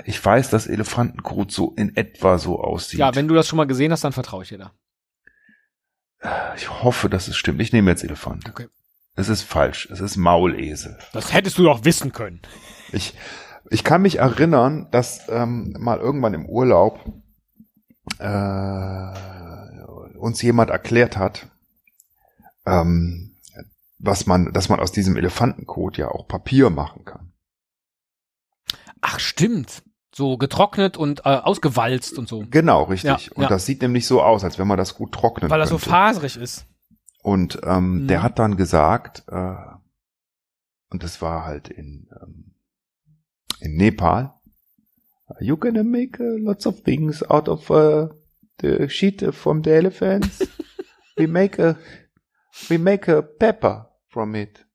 Ich 0.05 0.23
weiß, 0.23 0.49
dass 0.49 0.67
Elefantenkot 0.67 1.51
so 1.51 1.73
in 1.75 1.95
etwa 1.95 2.37
so 2.37 2.61
aussieht. 2.61 2.99
Ja, 2.99 3.13
wenn 3.15 3.27
du 3.27 3.35
das 3.35 3.47
schon 3.47 3.57
mal 3.57 3.67
gesehen 3.67 3.91
hast, 3.91 4.03
dann 4.03 4.13
vertraue 4.13 4.43
ich 4.43 4.49
dir 4.49 4.57
da. 4.57 6.53
ich 6.55 6.69
hoffe, 6.69 7.09
dass 7.09 7.27
es 7.27 7.35
stimmt. 7.35 7.61
Ich 7.61 7.73
nehme 7.73 7.91
jetzt 7.91 8.03
Elefant. 8.03 8.49
Okay. 8.49 8.67
Es 9.15 9.27
ist 9.27 9.43
falsch. 9.43 9.89
Es 9.91 9.99
ist 9.99 10.15
Maulesel. 10.15 10.97
Das 11.13 11.33
hättest 11.33 11.57
du 11.57 11.63
doch 11.63 11.83
wissen 11.83 12.13
können. 12.13 12.41
Ich, 12.93 13.13
ich 13.69 13.83
kann 13.83 14.01
mich 14.01 14.19
erinnern, 14.19 14.87
dass 14.91 15.27
ähm, 15.29 15.75
mal 15.77 15.99
irgendwann 15.99 16.33
im 16.33 16.45
Urlaub 16.45 16.99
äh, 18.19 20.17
uns 20.17 20.41
jemand 20.41 20.69
erklärt 20.69 21.17
hat, 21.17 21.47
ähm, 22.65 23.30
was 24.03 24.25
man, 24.25 24.51
dass 24.53 24.69
man 24.69 24.79
aus 24.79 24.91
diesem 24.91 25.15
Elefantenkot 25.15 25.97
ja 25.97 26.09
auch 26.09 26.27
Papier 26.27 26.69
machen 26.69 27.05
kann. 27.05 27.33
Ach, 29.01 29.19
stimmt. 29.19 29.83
So 30.13 30.37
getrocknet 30.37 30.97
und 30.97 31.21
äh, 31.21 31.29
ausgewalzt 31.29 32.17
und 32.17 32.27
so. 32.27 32.43
Genau, 32.49 32.83
richtig. 32.83 33.27
Ja, 33.27 33.33
und 33.35 33.43
ja. 33.43 33.49
das 33.49 33.65
sieht 33.65 33.81
nämlich 33.81 34.05
so 34.05 34.21
aus, 34.21 34.43
als 34.43 34.59
wenn 34.59 34.67
man 34.67 34.77
das 34.77 34.95
gut 34.95 35.13
trocknen 35.13 35.49
Weil 35.49 35.59
das 35.59 35.69
so 35.69 35.75
könnte. 35.77 35.89
faserig 35.89 36.35
ist. 36.37 36.65
Und 37.23 37.59
ähm, 37.63 38.03
Mhm. 38.03 38.07
der 38.07 38.23
hat 38.23 38.37
dann 38.39 38.57
gesagt, 38.57 39.23
äh, 39.29 39.55
und 40.89 41.03
das 41.03 41.21
war 41.21 41.45
halt 41.45 41.69
in, 41.69 42.09
ähm, 42.21 42.55
in 43.61 43.75
Nepal, 43.77 44.33
you 45.39 45.55
gonna 45.55 45.83
make 45.83 46.21
uh, 46.21 46.37
lots 46.37 46.67
of 46.67 46.83
things 46.83 47.23
out 47.23 47.47
of 47.47 47.69
uh, 47.69 48.09
the 48.59 48.89
sheet 48.89 49.23
from 49.33 49.63
the 49.63 49.69
elephants. 49.69 50.39
we 51.15 51.25
make 51.27 51.57
a 51.61 51.77
we 52.67 52.77
make 52.77 53.09
a 53.09 53.21
pepper 53.21 53.90
from 54.11 54.35
it. 54.35 54.65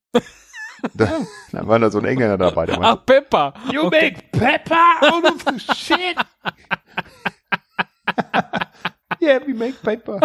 da, 0.95 1.21
dann 1.53 1.67
war 1.69 1.79
da 1.79 1.91
so 1.91 1.99
ein 1.99 2.05
Engländer 2.07 2.39
dabei, 2.39 2.67
der 2.67 2.79
meinte, 2.79 3.01
Ach, 3.01 3.07
Pepper. 3.07 3.55
You 3.73 3.87
Okay. 3.87 4.13
make 4.13 4.23
pepper 4.33 5.01
out 5.03 5.25
of 5.25 5.43
the 5.45 5.59
shit. 5.75 6.17
yeah, 9.21 9.41
we 9.47 9.55
make 9.55 9.75
paper. 9.83 10.21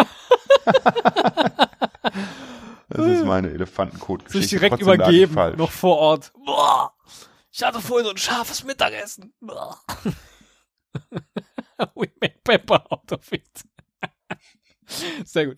das 2.88 3.06
ist 3.06 3.24
meine 3.24 3.50
Elefantenkot-Geschichte. 3.50 4.40
Sich 4.40 4.50
direkt 4.50 4.78
Trotzdem 4.80 4.94
übergeben, 4.94 5.56
noch 5.56 5.70
vor 5.70 5.98
Ort. 5.98 6.32
Boah, 6.44 6.92
ich 7.50 7.62
hatte 7.62 7.80
vorhin 7.80 8.06
so 8.06 8.10
ein 8.12 8.18
scharfes 8.18 8.64
Mittagessen. 8.64 9.32
Boah. 9.40 9.78
We 11.94 12.10
make 12.20 12.40
pepper 12.44 12.84
out 12.92 13.10
of 13.12 13.32
it. 13.32 13.48
Sehr 15.24 15.46
gut. 15.46 15.56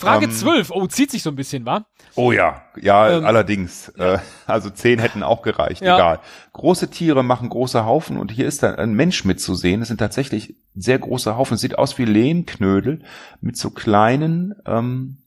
Frage 0.00 0.26
Ähm, 0.26 0.30
12. 0.32 0.70
Oh, 0.70 0.86
zieht 0.86 1.10
sich 1.10 1.24
so 1.24 1.30
ein 1.30 1.34
bisschen, 1.34 1.66
wa? 1.66 1.84
Oh 2.14 2.30
ja, 2.30 2.62
ja, 2.80 3.16
Ähm, 3.18 3.24
allerdings. 3.24 3.88
Äh, 3.98 4.18
also 4.46 4.70
zehn 4.70 5.00
hätten 5.00 5.24
auch 5.24 5.42
gereicht, 5.42 5.82
Ja. 5.82 5.96
egal. 5.96 6.20
Große 6.52 6.88
Tiere 6.90 7.24
machen 7.24 7.48
große 7.48 7.84
Haufen 7.84 8.16
und 8.16 8.30
hier 8.30 8.46
ist 8.46 8.62
dann 8.62 8.76
ein 8.76 8.92
Mensch 8.92 9.24
mitzusehen. 9.24 9.82
Es 9.82 9.88
sind 9.88 9.98
tatsächlich 9.98 10.54
sehr 10.76 11.00
große 11.00 11.36
Haufen. 11.36 11.54
Es 11.56 11.60
sieht 11.62 11.76
aus 11.78 11.98
wie 11.98 12.04
Lehmknödel 12.04 13.02
mit 13.40 13.56
so 13.56 13.70
kleinen. 13.70 14.54
Ähm, 14.66 15.24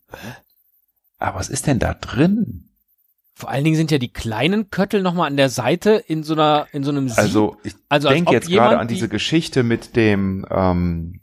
aber 1.18 1.40
was 1.40 1.50
ist 1.50 1.68
denn 1.68 1.80
da 1.80 1.94
drin? 1.94 2.70
Vor 3.34 3.50
allen 3.50 3.64
Dingen 3.64 3.76
sind 3.76 3.92
ja 3.92 3.98
die 3.98 4.14
kleinen 4.14 4.70
Köttel 4.70 5.02
nochmal 5.02 5.28
an 5.28 5.36
der 5.38 5.50
Seite 5.50 5.92
in 6.08 6.24
so 6.24 6.34
einer, 6.34 6.68
in 6.74 6.84
so 6.84 6.92
einem 6.92 7.10
Sieb. 7.10 7.18
Also 7.18 7.58
ich 7.64 7.76
Also 7.90 8.08
als 8.08 8.16
denke 8.16 8.30
ob 8.30 8.34
jetzt 8.36 8.50
gerade 8.50 8.78
an 8.80 8.88
die- 8.88 8.94
diese 8.96 9.10
Geschichte 9.10 9.64
mit 9.64 9.96
dem 9.96 10.46
ähm, 10.50 11.21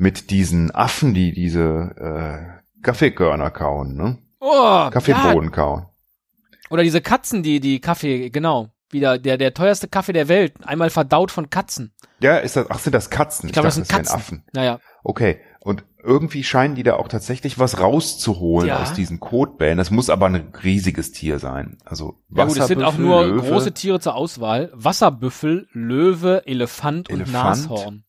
mit 0.00 0.30
diesen 0.30 0.74
Affen, 0.74 1.12
die 1.12 1.32
diese 1.32 1.94
äh, 1.98 2.82
Kaffeekörner 2.82 3.50
kauen, 3.50 3.94
ne? 3.94 4.18
oh, 4.40 4.88
Kaffeebohnen 4.90 5.52
kauen. 5.52 5.82
Ja. 5.82 6.58
Oder 6.70 6.82
diese 6.82 7.02
Katzen, 7.02 7.42
die, 7.42 7.60
die 7.60 7.80
Kaffee, 7.80 8.30
genau. 8.30 8.70
Wieder 8.88 9.18
der, 9.18 9.36
der 9.36 9.52
teuerste 9.52 9.88
Kaffee 9.88 10.14
der 10.14 10.28
Welt. 10.28 10.54
Einmal 10.64 10.88
verdaut 10.88 11.30
von 11.30 11.50
Katzen. 11.50 11.92
Ja, 12.18 12.38
ist 12.38 12.56
das, 12.56 12.66
ach, 12.70 12.78
sind 12.78 12.94
das 12.94 13.10
Katzen? 13.10 13.48
Ich 13.48 13.52
glaube, 13.52 13.68
das 13.68 13.74
sind 13.74 13.90
wären 13.90 13.98
Katzen. 13.98 14.16
Affen. 14.16 14.44
Naja. 14.52 14.80
Okay. 15.04 15.40
Und 15.60 15.84
irgendwie 16.02 16.44
scheinen 16.44 16.74
die 16.74 16.82
da 16.82 16.94
auch 16.94 17.08
tatsächlich 17.08 17.58
was 17.58 17.78
rauszuholen 17.78 18.68
Ja. 18.68 18.80
aus 18.80 18.94
diesen 18.94 19.20
Kotbällen. 19.20 19.76
Das 19.76 19.90
muss 19.90 20.08
aber 20.08 20.26
ein 20.26 20.52
riesiges 20.64 21.12
Tier 21.12 21.38
sein. 21.38 21.76
Also 21.84 22.22
Ja 22.34 22.46
gut, 22.46 22.56
es 22.56 22.66
sind 22.68 22.82
auch 22.82 22.96
nur 22.96 23.26
Löwe, 23.26 23.48
große 23.48 23.74
Tiere 23.74 24.00
zur 24.00 24.14
Auswahl. 24.14 24.70
Wasserbüffel, 24.72 25.68
Löwe, 25.72 26.46
Elefant, 26.46 27.10
und 27.10 27.20
Elefant. 27.20 27.68
Nashorn. 27.68 28.04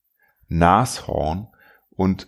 Nashorn. 0.48 1.48
Und 1.96 2.28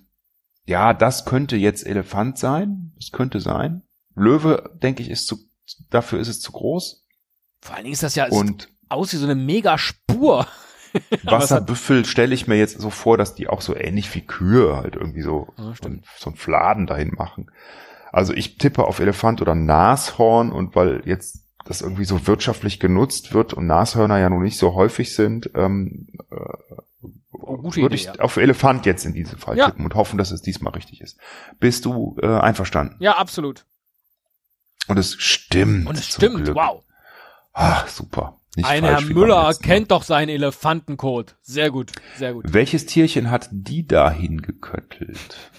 ja, 0.65 0.93
das 0.93 1.25
könnte 1.25 1.55
jetzt 1.57 1.85
Elefant 1.85 2.37
sein. 2.37 2.93
Das 2.95 3.11
könnte 3.11 3.39
sein. 3.39 3.81
Löwe, 4.15 4.71
denke 4.81 5.01
ich, 5.01 5.09
ist 5.09 5.27
zu 5.27 5.37
dafür 5.89 6.19
ist 6.19 6.27
es 6.27 6.39
zu 6.41 6.51
groß. 6.51 7.05
Vor 7.61 7.75
allen 7.75 7.83
Dingen 7.85 7.93
ist 7.93 8.03
das 8.03 8.15
ja, 8.15 8.27
Und 8.29 8.63
sieht 8.63 8.69
aus 8.89 9.13
wie 9.13 9.17
so 9.17 9.25
eine 9.25 9.35
Megaspur. 9.35 10.45
Wasserbüffel 11.23 12.05
stelle 12.05 12.35
ich 12.35 12.47
mir 12.47 12.55
jetzt 12.57 12.79
so 12.79 12.89
vor, 12.89 13.17
dass 13.17 13.33
die 13.35 13.47
auch 13.47 13.61
so 13.61 13.75
ähnlich 13.75 14.13
wie 14.13 14.21
Kühe 14.21 14.75
halt 14.75 14.95
irgendwie 14.95 15.21
so, 15.21 15.47
Ja, 15.57 15.63
so, 15.63 15.69
ein- 15.69 15.75
stimmt. 15.75 16.05
so 16.19 16.29
ein 16.29 16.35
Fladen 16.35 16.85
dahin 16.85 17.11
machen. 17.15 17.49
Also 18.11 18.33
ich 18.33 18.57
tippe 18.59 18.83
auf 18.85 18.99
Elefant 18.99 19.41
oder 19.41 19.55
Nashorn 19.55 20.51
und 20.51 20.75
weil 20.75 21.01
jetzt 21.05 21.42
das 21.65 21.81
irgendwie 21.81 22.05
so 22.05 22.27
wirtschaftlich 22.27 22.79
genutzt 22.79 23.33
wird 23.33 23.53
und 23.53 23.67
Nashörner 23.67 24.17
ja 24.19 24.29
noch 24.29 24.39
nicht 24.41 24.57
so 24.57 24.73
häufig 24.73 25.13
sind, 25.15 25.49
ähm, 25.55 26.07
Oh, 27.45 27.57
gute 27.57 27.81
würde 27.81 27.95
Idee, 27.95 28.09
ich 28.09 28.15
ja. 28.15 28.23
auf 28.23 28.37
Elefant 28.37 28.85
jetzt 28.85 29.05
in 29.05 29.13
diesem 29.13 29.37
Fall 29.37 29.57
Ja. 29.57 29.65
tippen 29.65 29.83
und 29.83 29.95
hoffen, 29.95 30.17
dass 30.17 30.31
es 30.31 30.41
diesmal 30.41 30.71
richtig 30.73 31.01
ist. 31.01 31.17
Bist 31.59 31.83
du 31.83 32.15
äh, 32.21 32.27
einverstanden? 32.27 32.95
Ja, 32.99 33.17
absolut. 33.17 33.65
Und 34.87 34.97
es 34.97 35.15
stimmt. 35.15 35.87
Und 35.87 35.97
es 35.97 36.07
stimmt, 36.07 36.45
Glück. 36.45 36.55
wow. 36.55 36.83
Ach, 37.51 37.87
super. 37.87 38.39
Nicht 38.55 38.67
Ein 38.69 38.83
Herr 38.83 39.01
Müller 39.01 39.53
kennt 39.61 39.91
doch 39.91 40.03
seinen 40.03 40.29
Elefantencode. 40.29 41.35
Sehr 41.41 41.69
gut, 41.71 41.91
sehr 42.15 42.33
gut. 42.33 42.45
Welches 42.53 42.85
Tierchen 42.85 43.29
hat 43.29 43.49
die 43.51 43.85
dahin 43.87 44.41
geköttelt? 44.41 45.51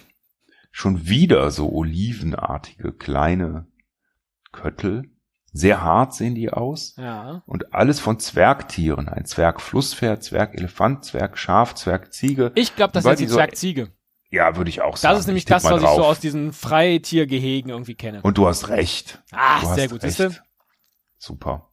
Schon 0.70 1.06
wieder 1.06 1.50
so 1.50 1.70
olivenartige 1.70 2.92
kleine 2.92 3.66
Köttel. 4.52 5.10
Sehr 5.56 5.82
hart 5.82 6.14
sehen 6.14 6.34
die 6.34 6.50
aus. 6.50 6.96
Ja. 6.98 7.44
Und 7.46 7.72
alles 7.72 8.00
von 8.00 8.18
Zwergtieren. 8.18 9.08
Ein 9.08 9.24
Zwergflusspferd, 9.24 10.22
Zwergelefant, 10.24 11.04
Zwergschaf, 11.04 11.74
Zwergziege. 11.76 12.50
Ich 12.56 12.74
glaube, 12.74 12.92
das 12.92 13.04
ist 13.04 13.20
die 13.20 13.26
so- 13.28 13.36
Zwergziege. 13.36 13.92
Ja, 14.30 14.56
würde 14.56 14.68
ich 14.68 14.82
auch 14.82 14.96
sagen. 14.96 15.12
Das 15.12 15.20
ist 15.20 15.26
nämlich 15.28 15.44
das, 15.44 15.62
was 15.62 15.80
ich 15.80 15.88
so 15.88 15.94
drauf. 15.98 16.06
aus 16.06 16.18
diesen 16.18 16.52
Freitiergehegen 16.52 17.70
irgendwie 17.70 17.94
kenne. 17.94 18.20
Und 18.22 18.36
du 18.36 18.48
hast 18.48 18.68
recht. 18.68 19.22
Ah, 19.30 19.60
du 19.60 19.74
sehr 19.74 19.88
gut, 19.88 20.02
recht. 20.02 20.18
du? 20.18 20.30
Super. 21.18 21.70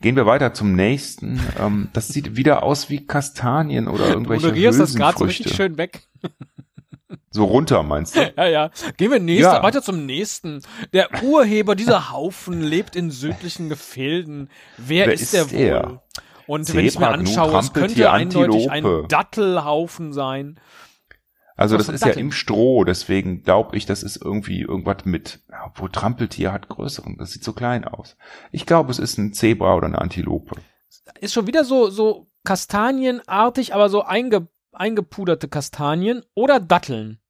Gehen 0.00 0.14
wir 0.14 0.26
weiter 0.26 0.54
zum 0.54 0.76
nächsten. 0.76 1.40
Ähm, 1.58 1.88
das 1.92 2.06
sieht 2.06 2.36
wieder 2.36 2.62
aus 2.62 2.88
wie 2.88 3.04
Kastanien 3.04 3.88
oder 3.88 4.04
Du 4.04 4.12
irgendwelche 4.12 4.46
moderierst 4.46 4.78
das 4.78 4.94
gerade 4.94 5.18
so 5.18 5.24
richtig 5.24 5.56
schön 5.56 5.76
weg. 5.76 6.06
So 7.30 7.44
runter, 7.44 7.82
meinst 7.82 8.16
du? 8.16 8.32
Ja, 8.36 8.46
ja. 8.46 8.70
Gehen 8.96 9.10
wir 9.12 9.20
nächster, 9.20 9.54
Ja. 9.54 9.62
weiter 9.62 9.80
zum 9.82 10.06
nächsten. 10.06 10.62
Der 10.92 11.08
Urheber 11.22 11.74
dieser 11.76 12.10
Haufen 12.10 12.62
lebt 12.62 12.96
in 12.96 13.10
südlichen 13.10 13.68
Gefilden. 13.68 14.50
Wer, 14.76 15.06
Wer 15.06 15.14
ist 15.14 15.22
ist 15.22 15.34
der 15.34 15.44
der? 15.44 15.84
wohl? 15.88 16.00
Und 16.48 16.68
wenn 16.74 16.84
ich 16.86 16.94
mir 16.98 17.06
Zebra, 17.06 17.10
anschaue, 17.14 17.58
es 17.58 17.72
könnte 17.72 18.10
eindeutig 18.10 18.70
ein. 18.70 18.84
Dattelhaufen 19.08 20.12
sein. 20.12 20.58
Also 21.56 21.78
Was 21.78 21.86
das 21.86 21.94
ist 21.96 22.00
ja 22.02 22.08
Datteln? 22.08 22.26
im 22.26 22.32
Stroh, 22.32 22.84
deswegen 22.84 23.42
glaube 23.42 23.76
ich, 23.76 23.86
das 23.86 24.02
ist 24.02 24.16
irgendwie 24.22 24.60
irgendwas 24.60 25.04
mit, 25.06 25.40
ja, 25.50 25.72
wo 25.76 25.88
Trampeltier 25.88 26.52
hat 26.52 26.68
größeren, 26.68 27.16
das 27.18 27.30
sieht 27.30 27.42
so 27.44 27.52
klein 27.54 27.84
aus. 27.86 28.16
Ich 28.52 28.66
glaube, 28.66 28.90
es 28.90 28.98
ist 28.98 29.16
ein 29.16 29.32
Zebra 29.32 29.74
oder 29.74 29.86
eine 29.86 29.98
Antilope. 30.00 30.56
Ist 31.20 31.32
schon 31.32 31.46
wieder 31.46 31.64
so, 31.64 31.88
so 31.88 32.26
kastanienartig, 32.44 33.74
aber 33.74 33.88
so 33.88 34.02
einge, 34.02 34.48
eingepuderte 34.76 35.48
Kastanien 35.48 36.22
oder 36.34 36.60
Datteln. 36.60 37.20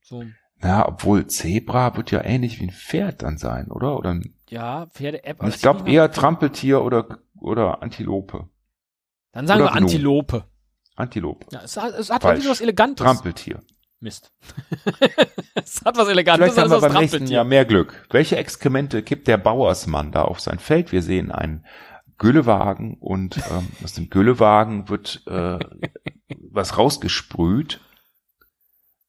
So, 0.00 0.24
Ja, 0.62 0.86
obwohl 0.88 1.26
Zebra 1.26 1.96
wird 1.96 2.10
ja 2.10 2.24
ähnlich 2.24 2.60
wie 2.60 2.64
ein 2.64 2.70
Pferd 2.70 3.22
dann 3.22 3.38
sein, 3.38 3.70
oder? 3.70 3.96
Oder 3.96 4.10
ein, 4.10 4.34
ja, 4.48 4.86
Pferde-App. 4.86 5.42
ich 5.46 5.60
glaube 5.60 5.90
eher 5.90 6.10
Trampeltier 6.10 6.82
oder, 6.82 7.18
oder 7.40 7.82
Antilope. 7.82 8.48
Dann 9.32 9.46
sagen 9.46 9.62
oder 9.62 9.72
wir. 9.72 9.76
Antilope. 9.76 10.44
Antilope. 10.96 11.46
Ja, 11.52 11.62
es 11.64 11.76
hat, 11.76 11.94
es 11.94 12.10
hat 12.10 12.22
irgendwie 12.24 12.48
was 12.50 12.60
Elegantes. 12.60 13.04
Trampeltier. 13.04 13.60
Mist. 14.00 14.32
es 15.54 15.80
hat 15.84 15.96
was 15.96 16.08
Elegantes, 16.08 16.52
Vielleicht 16.52 16.58
haben 16.58 16.70
wir 16.70 16.80
beim 16.80 17.00
nächsten 17.00 17.18
Trampeltier. 17.18 17.36
Jahr 17.36 17.44
mehr 17.44 17.64
Glück. 17.64 18.06
Welche 18.10 18.36
Exkremente 18.36 19.02
kippt 19.02 19.28
der 19.28 19.38
Bauersmann 19.38 20.10
da 20.10 20.22
auf 20.22 20.40
sein 20.40 20.58
Feld? 20.58 20.90
Wir 20.92 21.02
sehen 21.02 21.30
einen 21.30 21.64
Güllewagen 22.18 22.96
und 22.98 23.36
ähm, 23.50 23.68
aus 23.84 23.94
dem 23.94 24.10
Güllewagen 24.10 24.88
wird 24.88 25.22
äh, 25.26 25.58
was 26.50 26.78
rausgesprüht. 26.78 27.80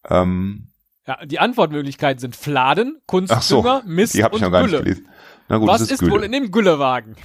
Ähm, 0.10 0.72
Ja, 1.08 1.26
die 1.26 1.40
Antwortmöglichkeiten 1.40 2.20
sind 2.20 2.36
Fladen, 2.36 2.98
ach 3.30 3.42
so, 3.42 3.62
Kunstdünger, 3.62 3.84
Mist 3.86 4.14
die 4.14 4.24
und 4.24 4.36
ich 4.36 4.42
noch 4.42 4.52
gar 4.52 4.64
Gülle. 4.64 4.78
nicht 4.78 4.84
gelesen. 4.86 5.10
Na 5.50 5.58
gut, 5.58 5.68
Was 5.70 5.82
ist, 5.82 5.92
ist, 5.92 6.02
wohl 6.04 6.10
Gülle. 6.12 6.26
in 6.26 6.32
dem 6.32 6.52
Güllewagen? 6.52 7.16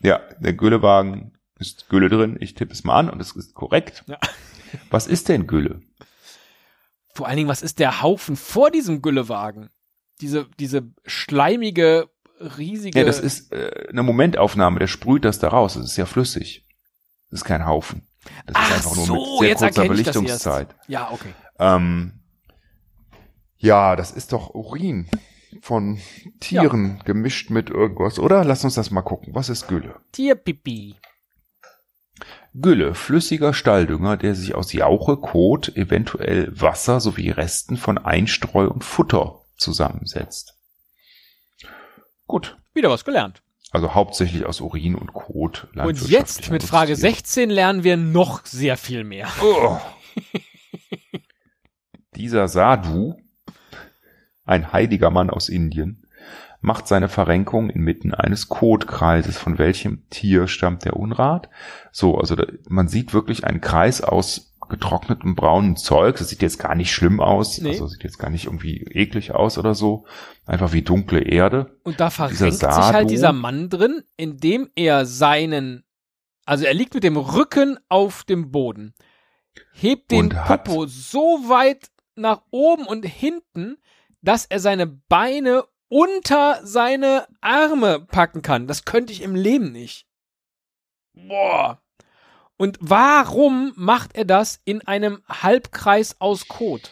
Ja, 0.00 0.20
der 0.40 0.54
Güllewagen 0.54 1.36
ist 1.58 1.88
Gülle 1.88 2.08
drin. 2.08 2.36
Ich 2.40 2.54
tippe 2.54 2.72
es 2.72 2.84
mal 2.84 2.96
an 2.98 3.10
und 3.10 3.20
es 3.20 3.32
ist 3.32 3.54
korrekt. 3.54 4.04
Ja. 4.06 4.18
Was 4.90 5.06
ist 5.06 5.28
denn 5.28 5.46
Gülle? 5.46 5.80
Vor 7.14 7.26
allen 7.28 7.36
Dingen, 7.36 7.48
was 7.48 7.62
ist 7.62 7.78
der 7.78 8.02
Haufen 8.02 8.36
vor 8.36 8.70
diesem 8.70 9.00
Güllewagen? 9.00 9.70
Diese, 10.20 10.48
diese 10.58 10.92
schleimige, 11.06 12.10
riesige. 12.40 12.98
Ja, 12.98 13.04
das 13.04 13.20
ist 13.20 13.52
äh, 13.52 13.88
eine 13.90 14.02
Momentaufnahme. 14.02 14.78
Der 14.78 14.86
sprüht 14.86 15.24
das 15.24 15.38
da 15.38 15.48
raus. 15.48 15.74
Das 15.74 15.84
ist 15.84 15.96
ja 15.96 16.06
flüssig. 16.06 16.66
Das 17.30 17.40
ist 17.40 17.44
kein 17.44 17.66
Haufen. 17.66 18.06
Das 18.46 18.56
Ach 18.56 18.68
ist 18.68 18.76
einfach 18.76 18.96
nur 18.96 19.06
so, 19.06 19.14
mit 19.14 19.38
sehr 19.40 19.48
jetzt 19.48 19.60
kurzer 19.60 19.88
Belichtungszeit. 19.88 20.74
Ja, 20.88 21.10
okay. 21.12 21.32
Ähm, 21.58 22.20
ja, 23.58 23.96
das 23.96 24.12
ist 24.12 24.32
doch 24.32 24.54
Urin 24.54 25.08
von 25.62 25.98
Tieren 26.40 27.00
gemischt 27.04 27.50
mit 27.50 27.70
irgendwas, 27.70 28.18
oder? 28.18 28.44
Lass 28.44 28.64
uns 28.64 28.74
das 28.74 28.90
mal 28.90 29.02
gucken. 29.02 29.34
Was 29.34 29.48
ist 29.48 29.68
Gülle? 29.68 29.96
Tierpipi. 30.12 30.96
Gülle, 32.54 32.94
flüssiger 32.94 33.52
Stalldünger, 33.52 34.16
der 34.16 34.34
sich 34.34 34.54
aus 34.54 34.72
Jauche, 34.72 35.18
Kot, 35.18 35.76
eventuell 35.76 36.50
Wasser 36.58 37.00
sowie 37.00 37.30
Resten 37.30 37.76
von 37.76 37.98
Einstreu 37.98 38.68
und 38.68 38.82
Futter 38.82 39.42
zusammensetzt. 39.58 40.55
Gut. 42.26 42.56
Wieder 42.74 42.90
was 42.90 43.04
gelernt. 43.04 43.42
Also 43.72 43.94
hauptsächlich 43.94 44.46
aus 44.46 44.60
Urin 44.60 44.94
und 44.94 45.12
Kot. 45.12 45.68
Und 45.74 46.08
jetzt 46.08 46.50
mit 46.50 46.62
Frage 46.62 46.92
produziert. 46.92 47.16
16 47.16 47.50
lernen 47.50 47.84
wir 47.84 47.96
noch 47.96 48.46
sehr 48.46 48.76
viel 48.76 49.04
mehr. 49.04 49.28
Oh. 49.42 49.78
Dieser 52.14 52.48
Sadhu, 52.48 53.16
ein 54.44 54.72
heiliger 54.72 55.10
Mann 55.10 55.30
aus 55.30 55.48
Indien, 55.48 56.06
macht 56.60 56.88
seine 56.88 57.08
Verrenkung 57.08 57.70
inmitten 57.70 58.14
eines 58.14 58.48
Kotkreises. 58.48 59.36
Von 59.36 59.58
welchem 59.58 60.08
Tier 60.08 60.48
stammt 60.48 60.84
der 60.84 60.96
Unrat? 60.96 61.50
So, 61.92 62.16
also 62.18 62.34
da, 62.34 62.46
man 62.68 62.88
sieht 62.88 63.12
wirklich 63.12 63.44
einen 63.44 63.60
Kreis 63.60 64.00
aus 64.00 64.45
getrocknetem 64.68 65.34
braunen 65.34 65.76
Zeug. 65.76 66.16
Das 66.18 66.28
sieht 66.28 66.42
jetzt 66.42 66.58
gar 66.58 66.74
nicht 66.74 66.92
schlimm 66.92 67.20
aus. 67.20 67.58
Nee. 67.58 67.70
Also 67.70 67.86
sieht 67.86 68.04
jetzt 68.04 68.18
gar 68.18 68.30
nicht 68.30 68.46
irgendwie 68.46 68.82
eklig 68.90 69.32
aus 69.32 69.58
oder 69.58 69.74
so. 69.74 70.06
Einfach 70.44 70.72
wie 70.72 70.82
dunkle 70.82 71.20
Erde. 71.20 71.78
Und 71.84 72.00
da 72.00 72.10
verrenkt 72.10 72.38
sich 72.38 72.62
halt 72.62 73.10
dieser 73.10 73.32
Mann 73.32 73.68
drin, 73.68 74.02
indem 74.16 74.70
er 74.74 75.06
seinen, 75.06 75.84
also 76.44 76.64
er 76.64 76.74
liegt 76.74 76.94
mit 76.94 77.04
dem 77.04 77.16
Rücken 77.16 77.78
auf 77.88 78.24
dem 78.24 78.50
Boden, 78.50 78.94
hebt 79.72 80.10
den 80.10 80.30
Popo 80.30 80.86
so 80.86 81.20
weit 81.48 81.90
nach 82.14 82.42
oben 82.50 82.86
und 82.86 83.04
hinten, 83.04 83.76
dass 84.22 84.46
er 84.46 84.60
seine 84.60 84.86
Beine 84.86 85.64
unter 85.88 86.60
seine 86.64 87.26
Arme 87.40 88.00
packen 88.00 88.42
kann. 88.42 88.66
Das 88.66 88.84
könnte 88.84 89.12
ich 89.12 89.22
im 89.22 89.34
Leben 89.34 89.70
nicht. 89.70 90.06
Boah. 91.14 91.80
Und 92.56 92.78
warum 92.80 93.72
macht 93.76 94.16
er 94.16 94.24
das 94.24 94.60
in 94.64 94.86
einem 94.86 95.22
Halbkreis 95.28 96.16
aus 96.20 96.48
Kot? 96.48 96.90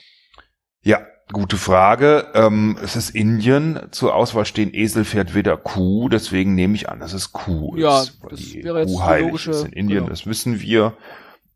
Ja, 0.82 1.00
gute 1.32 1.56
Frage. 1.56 2.26
Ähm, 2.34 2.78
es 2.82 2.96
ist 2.96 3.10
Indien. 3.10 3.80
Zur 3.90 4.14
Auswahl 4.14 4.44
stehen 4.44 4.74
Esel, 4.74 5.04
Pferd, 5.06 5.34
Widder, 5.34 5.56
Kuh. 5.56 6.08
Deswegen 6.10 6.54
nehme 6.54 6.74
ich 6.74 6.88
an, 6.90 7.00
dass 7.00 7.14
es 7.14 7.32
Kuh 7.32 7.76
Ja, 7.78 8.02
ist. 8.02 8.22
weil 8.22 8.30
das 8.30 8.40
die 8.40 8.62
wäre 8.62 8.80
jetzt 8.80 8.92
Kuh 8.94 9.02
heilig 9.02 9.28
logische- 9.32 9.50
ist 9.52 9.64
in 9.64 9.72
Indien. 9.72 9.98
genau. 10.00 10.10
Das 10.10 10.26
wissen 10.26 10.60
wir. 10.60 10.96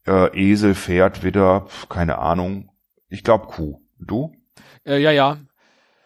Äh, 0.06 0.28
Esel, 0.52 0.74
Pferd, 0.74 1.22
Widder, 1.22 1.66
keine 1.90 2.16
Ahnung. 2.18 2.70
Ich 3.10 3.22
glaube 3.24 3.46
Kuh. 3.48 3.82
Du? 3.98 4.32
Äh, 4.86 4.98
ja, 5.02 5.10
ja. 5.10 5.36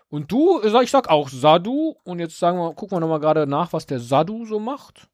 Und 0.09 0.33
du, 0.33 0.61
ich 0.63 0.91
sag 0.91 1.09
auch 1.09 1.29
Sadu. 1.29 1.95
Und 2.03 2.19
jetzt 2.19 2.39
sagen 2.39 2.59
wir, 2.59 2.75
gucken 2.75 2.97
wir 2.97 3.01
nochmal 3.01 3.21
gerade 3.21 3.47
nach, 3.47 3.73
was 3.73 3.87
der 3.87 4.01
Sadu 4.01 4.45
so 4.45 4.59
macht. 4.59 5.09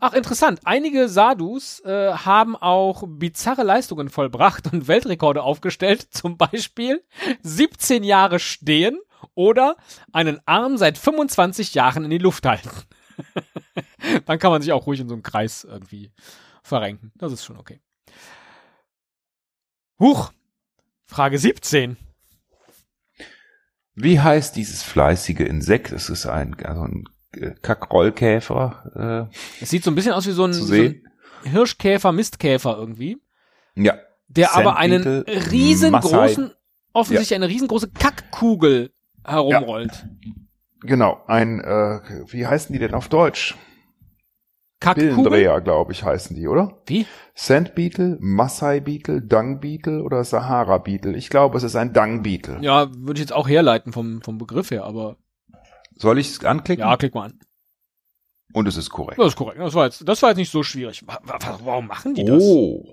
Ach, 0.00 0.12
interessant. 0.12 0.60
Einige 0.64 1.08
Sadus 1.08 1.80
äh, 1.80 2.12
haben 2.12 2.56
auch 2.56 3.04
bizarre 3.06 3.62
Leistungen 3.62 4.08
vollbracht 4.08 4.72
und 4.72 4.88
Weltrekorde 4.88 5.42
aufgestellt. 5.42 6.02
Zum 6.10 6.36
Beispiel 6.36 7.04
17 7.42 8.04
Jahre 8.04 8.38
stehen 8.38 8.98
oder 9.34 9.76
einen 10.12 10.40
Arm 10.46 10.76
seit 10.76 10.98
25 10.98 11.74
Jahren 11.74 12.04
in 12.04 12.10
die 12.10 12.18
Luft 12.18 12.46
halten. 12.46 12.70
Dann 14.26 14.38
kann 14.38 14.50
man 14.50 14.62
sich 14.62 14.72
auch 14.72 14.86
ruhig 14.86 15.00
in 15.00 15.08
so 15.08 15.14
einem 15.14 15.22
Kreis 15.22 15.64
irgendwie 15.64 16.12
verrenken. 16.62 17.12
Das 17.16 17.32
ist 17.32 17.44
schon 17.44 17.58
okay. 17.58 17.80
Huch. 19.98 20.32
Frage 21.06 21.38
17. 21.38 21.96
Wie 23.94 24.20
heißt 24.20 24.56
dieses 24.56 24.82
fleißige 24.82 25.40
Insekt? 25.40 25.92
Es 25.92 26.10
ist 26.10 26.26
ein, 26.26 26.54
also 26.64 26.82
ein 26.82 27.04
äh, 27.36 27.54
Kackrollkäfer 27.62 29.30
Es 29.60 29.70
sieht 29.70 29.84
so 29.84 29.90
ein 29.90 29.94
bisschen 29.94 30.12
aus 30.12 30.26
wie 30.26 30.32
so 30.32 30.44
ein, 30.44 30.52
so 30.52 30.72
ein 30.72 31.02
Hirschkäfer, 31.44 32.12
Mistkäfer 32.12 32.76
irgendwie, 32.78 33.18
Ja. 33.74 33.94
der 34.28 34.56
aber 34.56 34.76
einen 34.76 35.02
Sandbeetle, 35.02 35.50
riesengroßen, 35.52 36.44
Maasai. 36.44 36.56
offensichtlich 36.92 37.34
eine 37.36 37.48
riesengroße 37.48 37.90
Kackkugel 37.90 38.90
herumrollt. 39.24 40.06
Genau, 40.82 41.22
ein, 41.26 41.60
äh, 41.60 42.00
wie 42.28 42.46
heißen 42.46 42.72
die 42.72 42.78
denn 42.78 42.94
auf 42.94 43.08
Deutsch? 43.08 43.54
Kackkugel? 44.78 45.14
Billendreher, 45.14 45.60
glaube 45.62 45.92
ich, 45.92 46.04
heißen 46.04 46.36
die, 46.36 46.48
oder? 46.48 46.82
Wie? 46.86 47.06
Sand 47.34 47.74
Beetle, 47.74 48.18
Maasai 48.20 48.80
Beetle, 48.80 49.22
Dung 49.22 49.58
Beetle 49.60 50.02
oder 50.02 50.22
Sahara 50.22 50.78
Beetle? 50.78 51.16
Ich 51.16 51.30
glaube, 51.30 51.56
es 51.56 51.62
ist 51.64 51.76
ein 51.76 51.92
Dung 51.94 52.22
Beetle. 52.22 52.58
Ja, 52.60 52.88
würde 52.94 53.14
ich 53.14 53.20
jetzt 53.20 53.32
auch 53.32 53.48
herleiten 53.48 53.92
vom, 53.92 54.20
vom 54.20 54.36
Begriff 54.36 54.70
her, 54.70 54.84
aber 54.84 55.16
Soll 55.96 56.18
ich 56.18 56.30
es 56.30 56.44
anklicken? 56.44 56.82
ja, 56.84 56.96
klick 56.96 57.14
mal 57.14 57.26
an. 57.30 57.40
Und 58.52 58.68
es 58.68 58.76
ist 58.76 58.90
korrekt. 58.90 59.18
Das 59.18 59.28
ist 59.28 59.36
korrekt. 59.36 59.58
Das 59.60 59.74
war 59.74 59.86
jetzt, 59.86 60.06
das 60.08 60.22
war 60.22 60.30
jetzt 60.30 60.38
nicht 60.38 60.52
so 60.52 60.62
schwierig. 60.62 61.06
Wa- 61.06 61.20
wa- 61.24 61.38
wa- 61.40 61.60
Warum 61.64 61.86
machen 61.88 62.14
die 62.14 62.24
das? 62.24 62.42
Oh. 62.42 62.84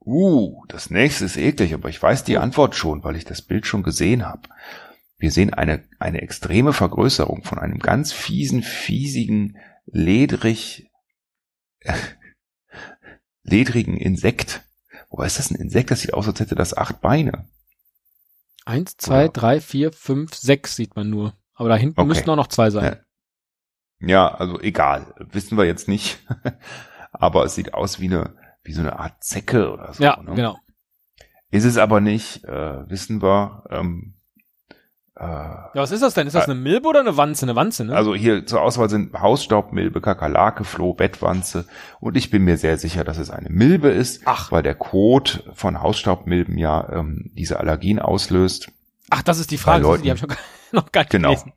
Uh, 0.00 0.64
das 0.68 0.88
nächste 0.90 1.24
ist 1.26 1.36
eklig, 1.36 1.74
aber 1.74 1.88
ich 1.90 2.02
weiß 2.02 2.24
die 2.24 2.38
Antwort 2.38 2.74
schon, 2.74 3.04
weil 3.04 3.16
ich 3.16 3.24
das 3.26 3.42
Bild 3.42 3.66
schon 3.66 3.82
gesehen 3.82 4.24
habe. 4.26 4.48
Wir 5.18 5.30
sehen 5.30 5.52
eine, 5.52 5.84
eine 5.98 6.22
extreme 6.22 6.72
Vergrößerung 6.72 7.42
von 7.44 7.58
einem 7.58 7.78
ganz 7.80 8.12
fiesen, 8.12 8.62
fiesigen, 8.62 9.58
ledrig, 9.86 10.88
ledrigen 13.42 13.96
Insekt. 13.96 14.62
Wobei 15.10 15.26
ist 15.26 15.38
das 15.38 15.50
ein 15.50 15.56
Insekt? 15.56 15.90
Das 15.90 16.00
sieht 16.00 16.14
aus, 16.14 16.26
als 16.26 16.40
hätte 16.40 16.54
das 16.54 16.74
acht 16.76 17.00
Beine. 17.00 17.48
Eins, 18.64 18.96
zwei, 18.96 19.22
Ja. 19.24 19.28
drei, 19.28 19.60
vier, 19.60 19.92
fünf, 19.92 20.34
sechs 20.34 20.76
sieht 20.76 20.94
man 20.96 21.08
nur. 21.10 21.36
Aber 21.58 21.68
da 21.68 21.76
hinten 21.76 22.00
Okay. 22.00 22.08
müssten 22.08 22.30
auch 22.30 22.36
noch 22.36 22.46
zwei 22.46 22.70
sein. 22.70 22.96
Ja, 24.00 24.28
also 24.28 24.60
egal, 24.60 25.12
wissen 25.18 25.58
wir 25.58 25.64
jetzt 25.64 25.88
nicht. 25.88 26.20
aber 27.12 27.44
es 27.44 27.54
sieht 27.56 27.74
aus 27.74 27.98
wie 28.00 28.06
eine, 28.06 28.34
wie 28.62 28.72
so 28.72 28.80
eine 28.80 28.98
Art 28.98 29.22
Zecke 29.24 29.72
oder 29.72 29.92
so. 29.92 30.02
Ja, 30.02 30.20
ne? 30.22 30.34
genau. 30.34 30.56
Ist 31.50 31.64
es 31.64 31.78
aber 31.78 32.00
nicht, 32.00 32.44
äh, 32.44 32.88
wissen 32.88 33.20
wir. 33.22 33.64
Ähm, 33.70 34.14
äh, 35.16 35.24
Ja, 35.24 35.70
was 35.74 35.90
ist 35.90 36.02
das 36.02 36.14
denn? 36.14 36.28
Ist 36.28 36.34
das 36.36 36.44
eine 36.44 36.54
Milbe 36.54 36.86
oder 36.88 37.00
eine 37.00 37.16
Wanze? 37.16 37.44
Eine 37.46 37.56
Wanze, 37.56 37.86
ne? 37.86 37.96
Also 37.96 38.14
hier 38.14 38.46
zur 38.46 38.60
Auswahl 38.62 38.88
sind 38.88 39.12
Hausstaubmilbe, 39.14 40.00
Kakerlake, 40.00 40.62
Floh, 40.62 40.94
Bettwanze 40.94 41.66
und 41.98 42.16
ich 42.16 42.30
bin 42.30 42.44
mir 42.44 42.56
sehr 42.56 42.78
sicher, 42.78 43.02
dass 43.02 43.18
es 43.18 43.30
eine 43.30 43.48
Milbe 43.50 43.88
ist, 43.88 44.22
Ach. 44.26 44.52
weil 44.52 44.62
der 44.62 44.76
Kot 44.76 45.42
von 45.54 45.80
Hausstaubmilben 45.82 46.56
ja 46.56 46.88
ähm, 46.92 47.32
diese 47.34 47.58
Allergien 47.58 47.98
auslöst. 47.98 48.70
Ach, 49.10 49.22
das 49.22 49.40
ist 49.40 49.50
die 49.50 49.58
Frage. 49.58 49.82
Leuten. 49.82 50.04
Die 50.04 50.10
habe 50.10 50.18
ich 50.18 50.22
noch 50.28 50.36
noch 50.72 50.92
gar 50.92 51.02
nicht 51.02 51.10
Genau. 51.10 51.28
gelesen. 51.30 51.52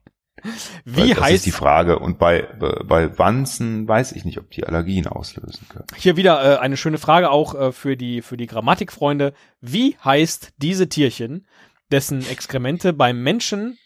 Wie 0.85 1.09
das 1.09 1.17
ist 1.17 1.21
heißt 1.23 1.45
die 1.45 1.51
Frage 1.51 1.99
und 1.99 2.17
bei 2.17 2.41
bei- 2.59 2.81
bei 2.83 3.19
Wanzen 3.19 3.87
weiß 3.87 4.13
ich 4.13 4.25
nicht, 4.25 4.39
ob 4.39 4.49
die 4.49 4.63
Allergien 4.65 5.05
auslösen 5.05 5.67
können. 5.69 5.85
hier 5.97 6.17
wieder 6.17 6.55
äh, 6.55 6.57
eine 6.59 6.77
schöne 6.77 6.97
Frage 6.97 7.29
auch 7.29 7.53
äh, 7.53 7.71
für 7.71 7.95
die 7.95 8.23
für 8.23 8.37
die 8.37 8.47
Grammatikfreunde. 8.47 9.33
Wie 9.59 9.97
heißt 10.03 10.53
diese 10.57 10.89
Tierchen, 10.89 11.45
dessen 11.91 12.25
Exkremente 12.27 12.91
beim 12.91 13.21
Menschen 13.21 13.77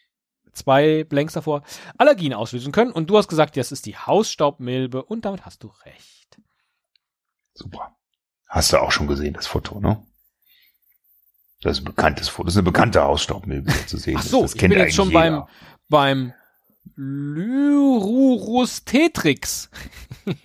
zwei 0.54 1.04
Blanks 1.04 1.34
davor 1.34 1.64
Allergien 1.98 2.34
auslösen 2.34 2.72
können? 2.72 2.92
Und 2.94 3.10
du 3.10 3.18
hast 3.18 3.28
gesagt, 3.28 3.58
das 3.58 3.74
ist 3.74 3.86
die 3.86 3.98
Hausstaubmilbe 3.98 5.04
und 5.04 5.26
damit 5.26 5.46
hast 5.46 5.62
du 5.64 5.68
recht. 5.84 6.38
Super. 7.54 7.98
Hast 8.48 8.72
du 8.72 8.78
auch 8.78 8.92
schon 8.94 9.08
gesehen 9.08 9.34
das 9.34 9.48
Foto, 9.48 9.82
ne? 9.82 10.02
Das 11.62 11.78
ist 11.78 11.82
ein 11.82 11.86
bekanntes 11.86 12.30
Foto. 12.30 12.46
Das 12.46 12.54
ist 12.54 12.58
eine 12.60 12.64
bekannte 12.66 13.02
Hausstaubmilbe 13.04 13.72
zu 13.88 13.98
sehen. 13.98 14.18
Ach 14.20 14.24
so, 14.24 14.42
das 14.44 14.56
ich 14.56 14.62
bin 14.62 14.72
jetzt 14.72 14.96
schon 14.96 15.08
jeder. 15.10 15.20
beim 15.20 15.44
beim 15.90 16.34
Lyrurus 16.96 18.84
tetrix. 18.86 19.70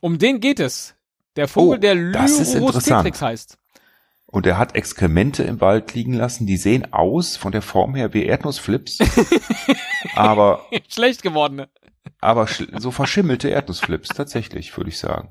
um 0.00 0.18
den 0.18 0.40
geht 0.40 0.60
es. 0.60 0.94
Der 1.36 1.48
Vogel, 1.48 1.78
Oh, 1.78 1.80
der 1.80 1.94
Lyrurus 1.94 2.84
tetrix 2.84 3.22
heißt. 3.22 3.58
Und 4.26 4.46
er 4.46 4.56
hat 4.56 4.74
Exkremente 4.74 5.42
im 5.42 5.60
Wald 5.60 5.92
liegen 5.94 6.14
lassen, 6.14 6.46
die 6.46 6.56
sehen 6.56 6.92
aus 6.94 7.36
von 7.36 7.52
der 7.52 7.60
Form 7.60 7.94
her 7.94 8.14
wie 8.14 8.24
Erdnussflips, 8.24 8.98
aber, 10.14 10.64
Schlecht 10.88 11.20
gewordene. 11.22 11.68
aber 12.18 12.44
sch- 12.44 12.80
so 12.80 12.90
verschimmelte 12.90 13.50
Erdnussflips, 13.50 14.08
tatsächlich, 14.08 14.74
würde 14.74 14.88
ich 14.88 14.98
sagen. 14.98 15.28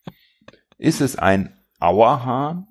Ist 0.78 1.00
es 1.00 1.16
ein 1.16 1.58
Auerhahn, 1.80 2.66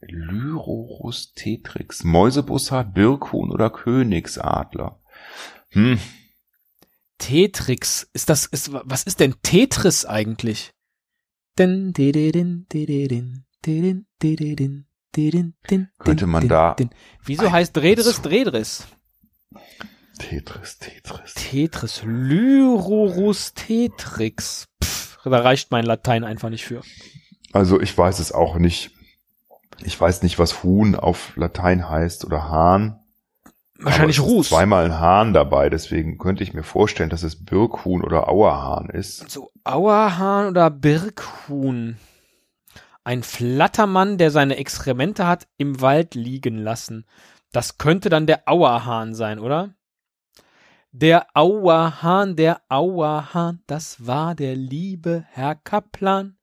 Lyrorus 0.00 1.32
tetrix, 1.34 2.04
Mäusebussard, 2.04 2.94
Birkhuhn 2.94 3.50
oder 3.50 3.70
Königsadler? 3.70 5.00
Hm, 5.70 5.98
Tetrix. 7.18 8.08
Ist 8.12 8.28
das, 8.28 8.46
ist, 8.46 8.72
was 8.72 9.02
ist 9.02 9.20
denn 9.20 9.34
Tetris 9.42 10.04
eigentlich? 10.06 10.70
Din, 11.58 11.92
di, 11.92 12.12
di, 12.12 12.30
din, 12.30 12.66
di, 12.72 12.86
din, 12.86 13.26
din, 15.68 15.88
Könnte 15.98 16.26
man 16.26 16.42
din, 16.42 16.48
da- 16.48 16.74
din. 16.74 16.90
Wieso 17.24 17.50
heißt 17.50 17.76
Redris 17.78 18.22
Dredris? 18.22 18.86
Tetris, 20.18 20.78
Tetris. 20.78 21.34
Tetris. 21.34 22.02
Lyrurus 22.04 23.54
Tetrix. 23.54 24.66
Pff, 24.82 25.18
da 25.24 25.40
reicht 25.40 25.72
mein 25.72 25.84
Latein 25.84 26.22
einfach 26.24 26.50
nicht 26.50 26.64
für. 26.64 26.82
Also 27.52 27.80
ich 27.80 27.96
weiß 27.98 28.20
es 28.20 28.30
auch 28.30 28.56
nicht. 28.58 28.90
Ich 29.82 30.00
weiß 30.00 30.22
nicht, 30.22 30.38
was 30.38 30.62
Huhn 30.62 30.94
auf 30.94 31.36
Latein 31.36 31.88
heißt 31.88 32.24
oder 32.24 32.48
Hahn. 32.48 33.00
Wahrscheinlich 33.80 34.20
Ruß. 34.20 34.48
Zweimal 34.48 34.86
ein 34.86 34.98
Hahn 34.98 35.32
dabei, 35.32 35.70
deswegen 35.70 36.18
könnte 36.18 36.42
ich 36.42 36.52
mir 36.52 36.64
vorstellen, 36.64 37.10
dass 37.10 37.22
es 37.22 37.44
Birkhuhn 37.44 38.02
oder 38.02 38.28
Auerhahn 38.28 38.88
ist. 38.90 39.30
So 39.30 39.52
Auerhahn 39.62 40.48
oder 40.48 40.68
Birkhuhn. 40.68 41.96
Ein 43.04 43.22
Flattermann, 43.22 44.18
der 44.18 44.30
seine 44.32 44.56
Exkremente 44.56 45.26
hat 45.26 45.46
im 45.56 45.80
Wald 45.80 46.14
liegen 46.14 46.58
lassen. 46.58 47.06
Das 47.52 47.78
könnte 47.78 48.08
dann 48.08 48.26
der 48.26 48.42
Auerhahn 48.46 49.14
sein, 49.14 49.38
oder? 49.38 49.74
Der 50.90 51.26
Auerhahn, 51.34 52.34
der 52.34 52.62
Auerhahn, 52.68 53.62
das 53.66 54.06
war 54.06 54.34
der 54.34 54.56
liebe 54.56 55.24
Herr 55.30 55.54
Kaplan. 55.54 56.37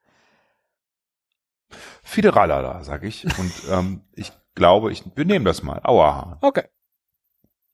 Fideralala, 2.05 2.83
sag 2.83 3.03
ich. 3.03 3.25
Und 3.25 3.51
ähm, 3.71 4.01
ich 4.13 4.31
glaube, 4.53 4.91
ich, 4.91 5.03
wir 5.15 5.25
nehmen 5.25 5.43
das 5.43 5.63
mal. 5.63 5.81
Auerhahn. 5.83 6.37
Okay. 6.41 6.65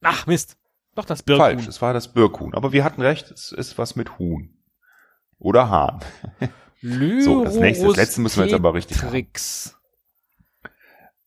Ach, 0.01 0.25
Mist. 0.25 0.57
Doch 0.95 1.05
das 1.05 1.21
Birkhuhn. 1.21 1.45
Falsch, 1.45 1.67
es 1.67 1.81
war 1.81 1.93
das 1.93 2.13
Birkhuhn. 2.13 2.53
Aber 2.53 2.71
wir 2.71 2.83
hatten 2.83 3.01
recht, 3.01 3.29
es 3.29 3.51
ist 3.51 3.77
was 3.77 3.95
mit 3.95 4.17
Huhn. 4.17 4.57
Oder 5.37 5.69
Hahn. 5.69 5.99
So, 6.83 7.43
das 7.43 7.57
nächste, 7.57 7.85
das 7.85 7.95
letzte 7.95 8.21
müssen 8.21 8.39
wir 8.39 8.45
jetzt 8.45 8.55
aber 8.55 8.73
richtig. 8.73 8.97
Tricks. 8.97 9.79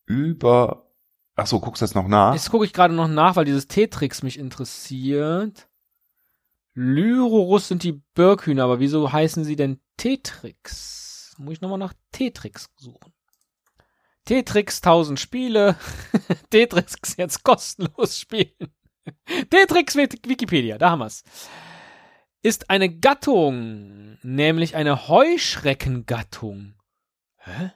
Über. 0.05 0.91
Ach 1.37 1.47
so, 1.47 1.61
guckst 1.61 1.81
du 1.81 1.85
das 1.85 1.95
noch 1.95 2.09
nach? 2.09 2.33
Jetzt 2.33 2.51
gucke 2.51 2.65
ich 2.65 2.73
gerade 2.73 2.93
noch 2.93 3.07
nach, 3.07 3.37
weil 3.37 3.45
dieses 3.45 3.69
Tetrix 3.69 4.21
mich 4.21 4.37
interessiert. 4.37 5.69
Lyrorus 6.73 7.69
sind 7.69 7.83
die 7.83 8.03
Birkhühner, 8.15 8.65
aber 8.65 8.81
wieso 8.81 9.13
heißen 9.13 9.45
sie 9.45 9.55
denn 9.55 9.79
Tetrix? 9.95 11.05
Muss 11.37 11.53
ich 11.53 11.61
nochmal 11.61 11.77
nach 11.79 11.93
Tetrix 12.11 12.69
suchen. 12.77 13.13
Tetrix 14.25 14.77
1000 14.77 15.19
Spiele. 15.19 15.75
Tetrix 16.49 17.15
jetzt 17.17 17.43
kostenlos 17.43 18.19
spielen. 18.19 18.73
Tetrix 19.49 19.95
Wik- 19.95 20.27
Wikipedia, 20.27 20.77
da 20.77 20.91
haben 20.91 20.99
wir's. 20.99 21.23
Ist 22.41 22.69
eine 22.69 22.89
Gattung, 22.99 24.17
nämlich 24.23 24.75
eine 24.75 25.07
Heuschreckengattung. 25.07 26.75
Hä? 27.37 27.71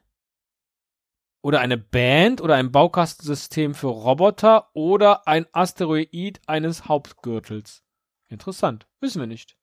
Oder 1.41 1.59
eine 1.61 1.77
Band 1.77 2.41
oder 2.41 2.55
ein 2.55 2.71
Baukastensystem 2.71 3.73
für 3.73 3.87
Roboter 3.87 4.69
oder 4.73 5.27
ein 5.27 5.47
Asteroid 5.53 6.41
eines 6.47 6.85
Hauptgürtels. 6.85 7.83
Interessant. 8.27 8.87
Wissen 8.99 9.19
wir 9.21 9.27
nicht. 9.27 9.57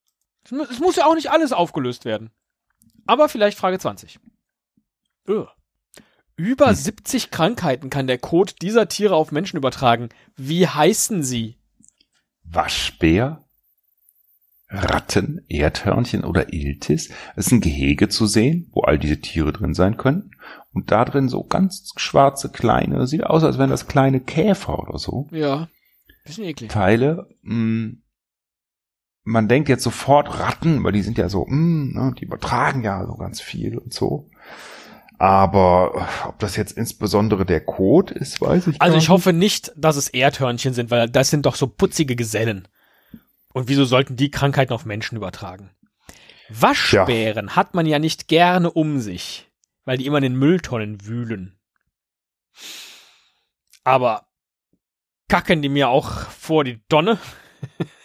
Es 0.44 0.78
muss 0.80 0.96
ja 0.96 1.06
auch 1.06 1.14
nicht 1.14 1.30
alles 1.30 1.52
aufgelöst 1.52 2.04
werden. 2.04 2.30
Aber 3.06 3.28
vielleicht 3.28 3.58
Frage 3.58 3.78
20. 3.78 4.18
Ugh. 5.28 5.48
Über 6.36 6.74
70 6.74 7.30
Krankheiten 7.30 7.88
kann 7.88 8.06
der 8.06 8.18
Code 8.18 8.52
dieser 8.60 8.88
Tiere 8.88 9.14
auf 9.14 9.32
Menschen 9.32 9.56
übertragen. 9.56 10.10
Wie 10.36 10.66
heißen 10.66 11.22
sie? 11.22 11.56
Waschbär, 12.44 13.46
Ratten, 14.68 15.44
Erdhörnchen 15.48 16.24
oder 16.24 16.52
Iltis. 16.52 17.10
Es 17.36 17.46
ist 17.46 17.52
ein 17.52 17.60
Gehege 17.60 18.08
zu 18.08 18.26
sehen, 18.26 18.68
wo 18.72 18.82
all 18.82 18.98
diese 18.98 19.20
Tiere 19.20 19.52
drin 19.52 19.74
sein 19.74 19.96
können. 19.96 20.32
Und 20.72 20.90
da 20.90 21.04
drin 21.04 21.28
so 21.28 21.44
ganz 21.44 21.92
schwarze 21.96 22.50
kleine, 22.50 23.06
sieht 23.06 23.24
aus, 23.24 23.42
als 23.42 23.58
wären 23.58 23.70
das 23.70 23.86
kleine 23.86 24.20
Käfer 24.20 24.78
oder 24.78 24.98
so. 24.98 25.28
Ja. 25.30 25.68
Bisschen 26.24 26.44
eklig. 26.44 26.70
Teile. 26.70 27.28
Mh, 27.42 27.94
man 29.26 29.48
denkt 29.48 29.68
jetzt 29.68 29.82
sofort 29.82 30.38
Ratten, 30.38 30.84
weil 30.84 30.92
die 30.92 31.02
sind 31.02 31.18
ja 31.18 31.28
so, 31.28 31.44
mh, 31.46 32.00
ne, 32.00 32.14
die 32.16 32.24
übertragen 32.24 32.82
ja 32.82 33.04
so 33.04 33.16
ganz 33.16 33.40
viel 33.40 33.76
und 33.76 33.92
so. 33.92 34.30
Aber 35.18 36.08
äh, 36.24 36.28
ob 36.28 36.38
das 36.38 36.54
jetzt 36.54 36.72
insbesondere 36.72 37.44
der 37.44 37.60
Code 37.60 38.14
ist, 38.14 38.40
weiß 38.40 38.68
ich 38.68 38.80
Also 38.80 38.94
gar 38.94 39.02
ich 39.02 39.08
hoffe 39.08 39.32
nicht, 39.32 39.72
dass 39.76 39.96
es 39.96 40.08
Erdhörnchen 40.08 40.74
sind, 40.74 40.92
weil 40.92 41.10
das 41.10 41.30
sind 41.30 41.44
doch 41.44 41.56
so 41.56 41.66
putzige 41.66 42.14
Gesellen. 42.14 42.68
Und 43.52 43.68
wieso 43.68 43.84
sollten 43.84 44.14
die 44.16 44.30
Krankheiten 44.30 44.72
auf 44.72 44.84
Menschen 44.84 45.16
übertragen? 45.16 45.70
Waschbären 46.48 47.56
hat 47.56 47.74
man 47.74 47.86
ja 47.86 47.98
nicht 47.98 48.28
gerne 48.28 48.70
um 48.70 49.00
sich, 49.00 49.50
weil 49.84 49.98
die 49.98 50.06
immer 50.06 50.18
in 50.18 50.24
den 50.24 50.36
Mülltonnen 50.36 51.04
wühlen. 51.04 51.58
Aber 53.82 54.28
kacken 55.28 55.62
die 55.62 55.68
mir 55.68 55.88
auch 55.88 56.10
vor 56.30 56.62
die 56.62 56.80
Donne. 56.88 57.18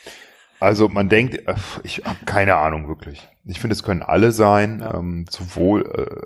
Also 0.62 0.88
man 0.88 1.10
denkt, 1.10 1.36
äh, 1.48 1.56
ich 1.84 2.04
habe 2.06 2.24
keine 2.26 2.56
Ahnung 2.56 2.88
wirklich. 2.88 3.28
Ich 3.46 3.60
finde, 3.60 3.74
es 3.74 3.84
können 3.84 4.04
alle 4.04 4.32
sein, 4.32 4.80
Ja. 4.80 4.94
ähm, 4.94 5.26
sowohl, 5.30 5.82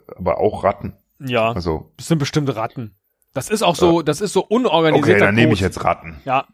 äh, 0.08 0.14
aber 0.18 0.38
auch 0.40 0.64
Ratten. 0.64 0.94
Ja, 1.20 1.52
Also 1.54 1.92
das 1.98 2.08
sind 2.08 2.18
bestimmte 2.20 2.56
Ratten. 2.56 2.96
Das 3.34 3.50
ist 3.50 3.64
auch 3.64 3.76
so, 3.76 4.02
das 4.02 4.22
ist 4.22 4.34
so 4.34 4.42
unorganisierter 4.46 5.12
okay, 5.16 5.20
dann 5.26 5.36
nehme 5.36 5.54
ich 5.54 5.60
jetzt 5.62 5.84
Ratten. 5.84 6.22
Ja, 6.26 6.48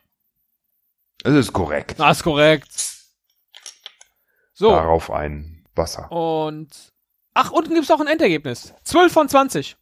Das 1.24 1.34
ist 1.34 1.54
korrekt. 1.54 2.00
das 2.00 2.17
ist 2.17 2.24
korrekt. 2.24 2.70
So, 4.54 4.70
Darauf 4.70 5.10
ein 5.12 5.65
Wasser. 5.76 6.12
und 6.12 6.70
ach, 7.34 7.52
unten 7.52 7.74
gibt's 7.74 7.89
auch 7.91 8.00
ein 8.00 8.08
Endergebnis. 8.08 8.74
12 8.84 9.12
von 9.12 9.28
20. 9.30 9.76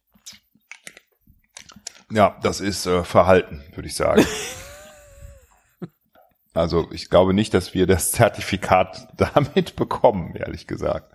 Ja, 2.10 2.38
das 2.42 2.60
ist 2.60 2.86
äh, 2.86 3.04
Verhalten, 3.04 3.62
würde 3.74 3.88
ich 3.88 3.94
sagen. 3.94 4.24
also 6.54 6.88
ich 6.92 7.08
glaube 7.10 7.34
nicht, 7.34 7.54
dass 7.54 7.74
wir 7.74 7.86
das 7.86 8.12
Zertifikat 8.12 9.08
damit 9.16 9.76
bekommen, 9.76 10.34
ehrlich 10.36 10.66
gesagt. 10.66 11.12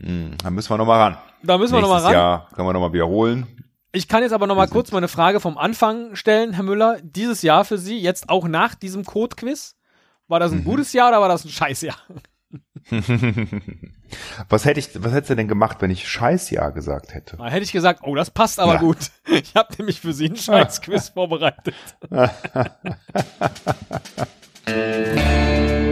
Hm, 0.00 0.36
dann 0.42 0.54
müssen 0.54 0.70
wir 0.70 0.78
noch 0.78 0.86
mal 0.86 1.00
ran. 1.02 1.18
Da 1.42 1.58
müssen 1.58 1.74
wir 1.74 1.80
nochmal 1.80 2.02
ran. 2.02 2.12
Jahr 2.12 2.48
können 2.54 2.68
wir 2.68 2.72
noch 2.72 2.80
mal 2.80 2.92
wiederholen. 2.92 3.46
Ich 3.92 4.06
kann 4.06 4.22
jetzt 4.22 4.32
aber 4.32 4.46
noch 4.46 4.54
mal 4.54 4.66
Wir 4.68 4.72
kurz 4.72 4.92
meine 4.92 5.08
Frage 5.08 5.40
vom 5.40 5.56
Anfang 5.56 6.14
stellen, 6.14 6.52
Herr 6.52 6.62
Müller. 6.62 6.98
Dieses 7.02 7.42
Jahr 7.42 7.64
für 7.64 7.78
Sie, 7.78 7.98
jetzt 7.98 8.28
auch 8.28 8.46
nach 8.46 8.74
diesem 8.74 9.04
Code-Quiz, 9.04 9.76
war 10.28 10.38
Mhm. 10.38 10.42
das 10.42 10.52
ein 10.52 10.64
gutes 10.64 10.92
Jahr 10.92 11.08
oder 11.08 11.20
war 11.20 11.28
das 11.28 11.44
ein 11.44 11.48
Scheißjahr? 11.50 11.96
Was 14.48 14.64
hätte 14.64 14.80
ich, 14.80 14.90
was 14.94 15.12
hättest 15.12 15.30
du 15.30 15.36
denn 15.36 15.48
gemacht, 15.48 15.78
wenn 15.80 15.90
ich 15.90 16.08
Scheiß 16.08 16.50
ja 16.50 16.70
gesagt 16.70 17.14
hätte? 17.14 17.36
Na, 17.38 17.48
hätte 17.48 17.64
ich 17.64 17.72
gesagt, 17.72 18.00
oh, 18.04 18.14
das 18.14 18.30
passt 18.30 18.60
aber 18.60 18.74
ja. 18.74 18.80
gut. 18.80 18.98
Ich 19.30 19.54
habe 19.54 19.74
nämlich 19.76 20.00
für 20.00 20.14
Sie 20.14 20.26
einen 20.26 20.36
Scheißquiz 20.36 21.08
vorbereitet. 21.14 21.74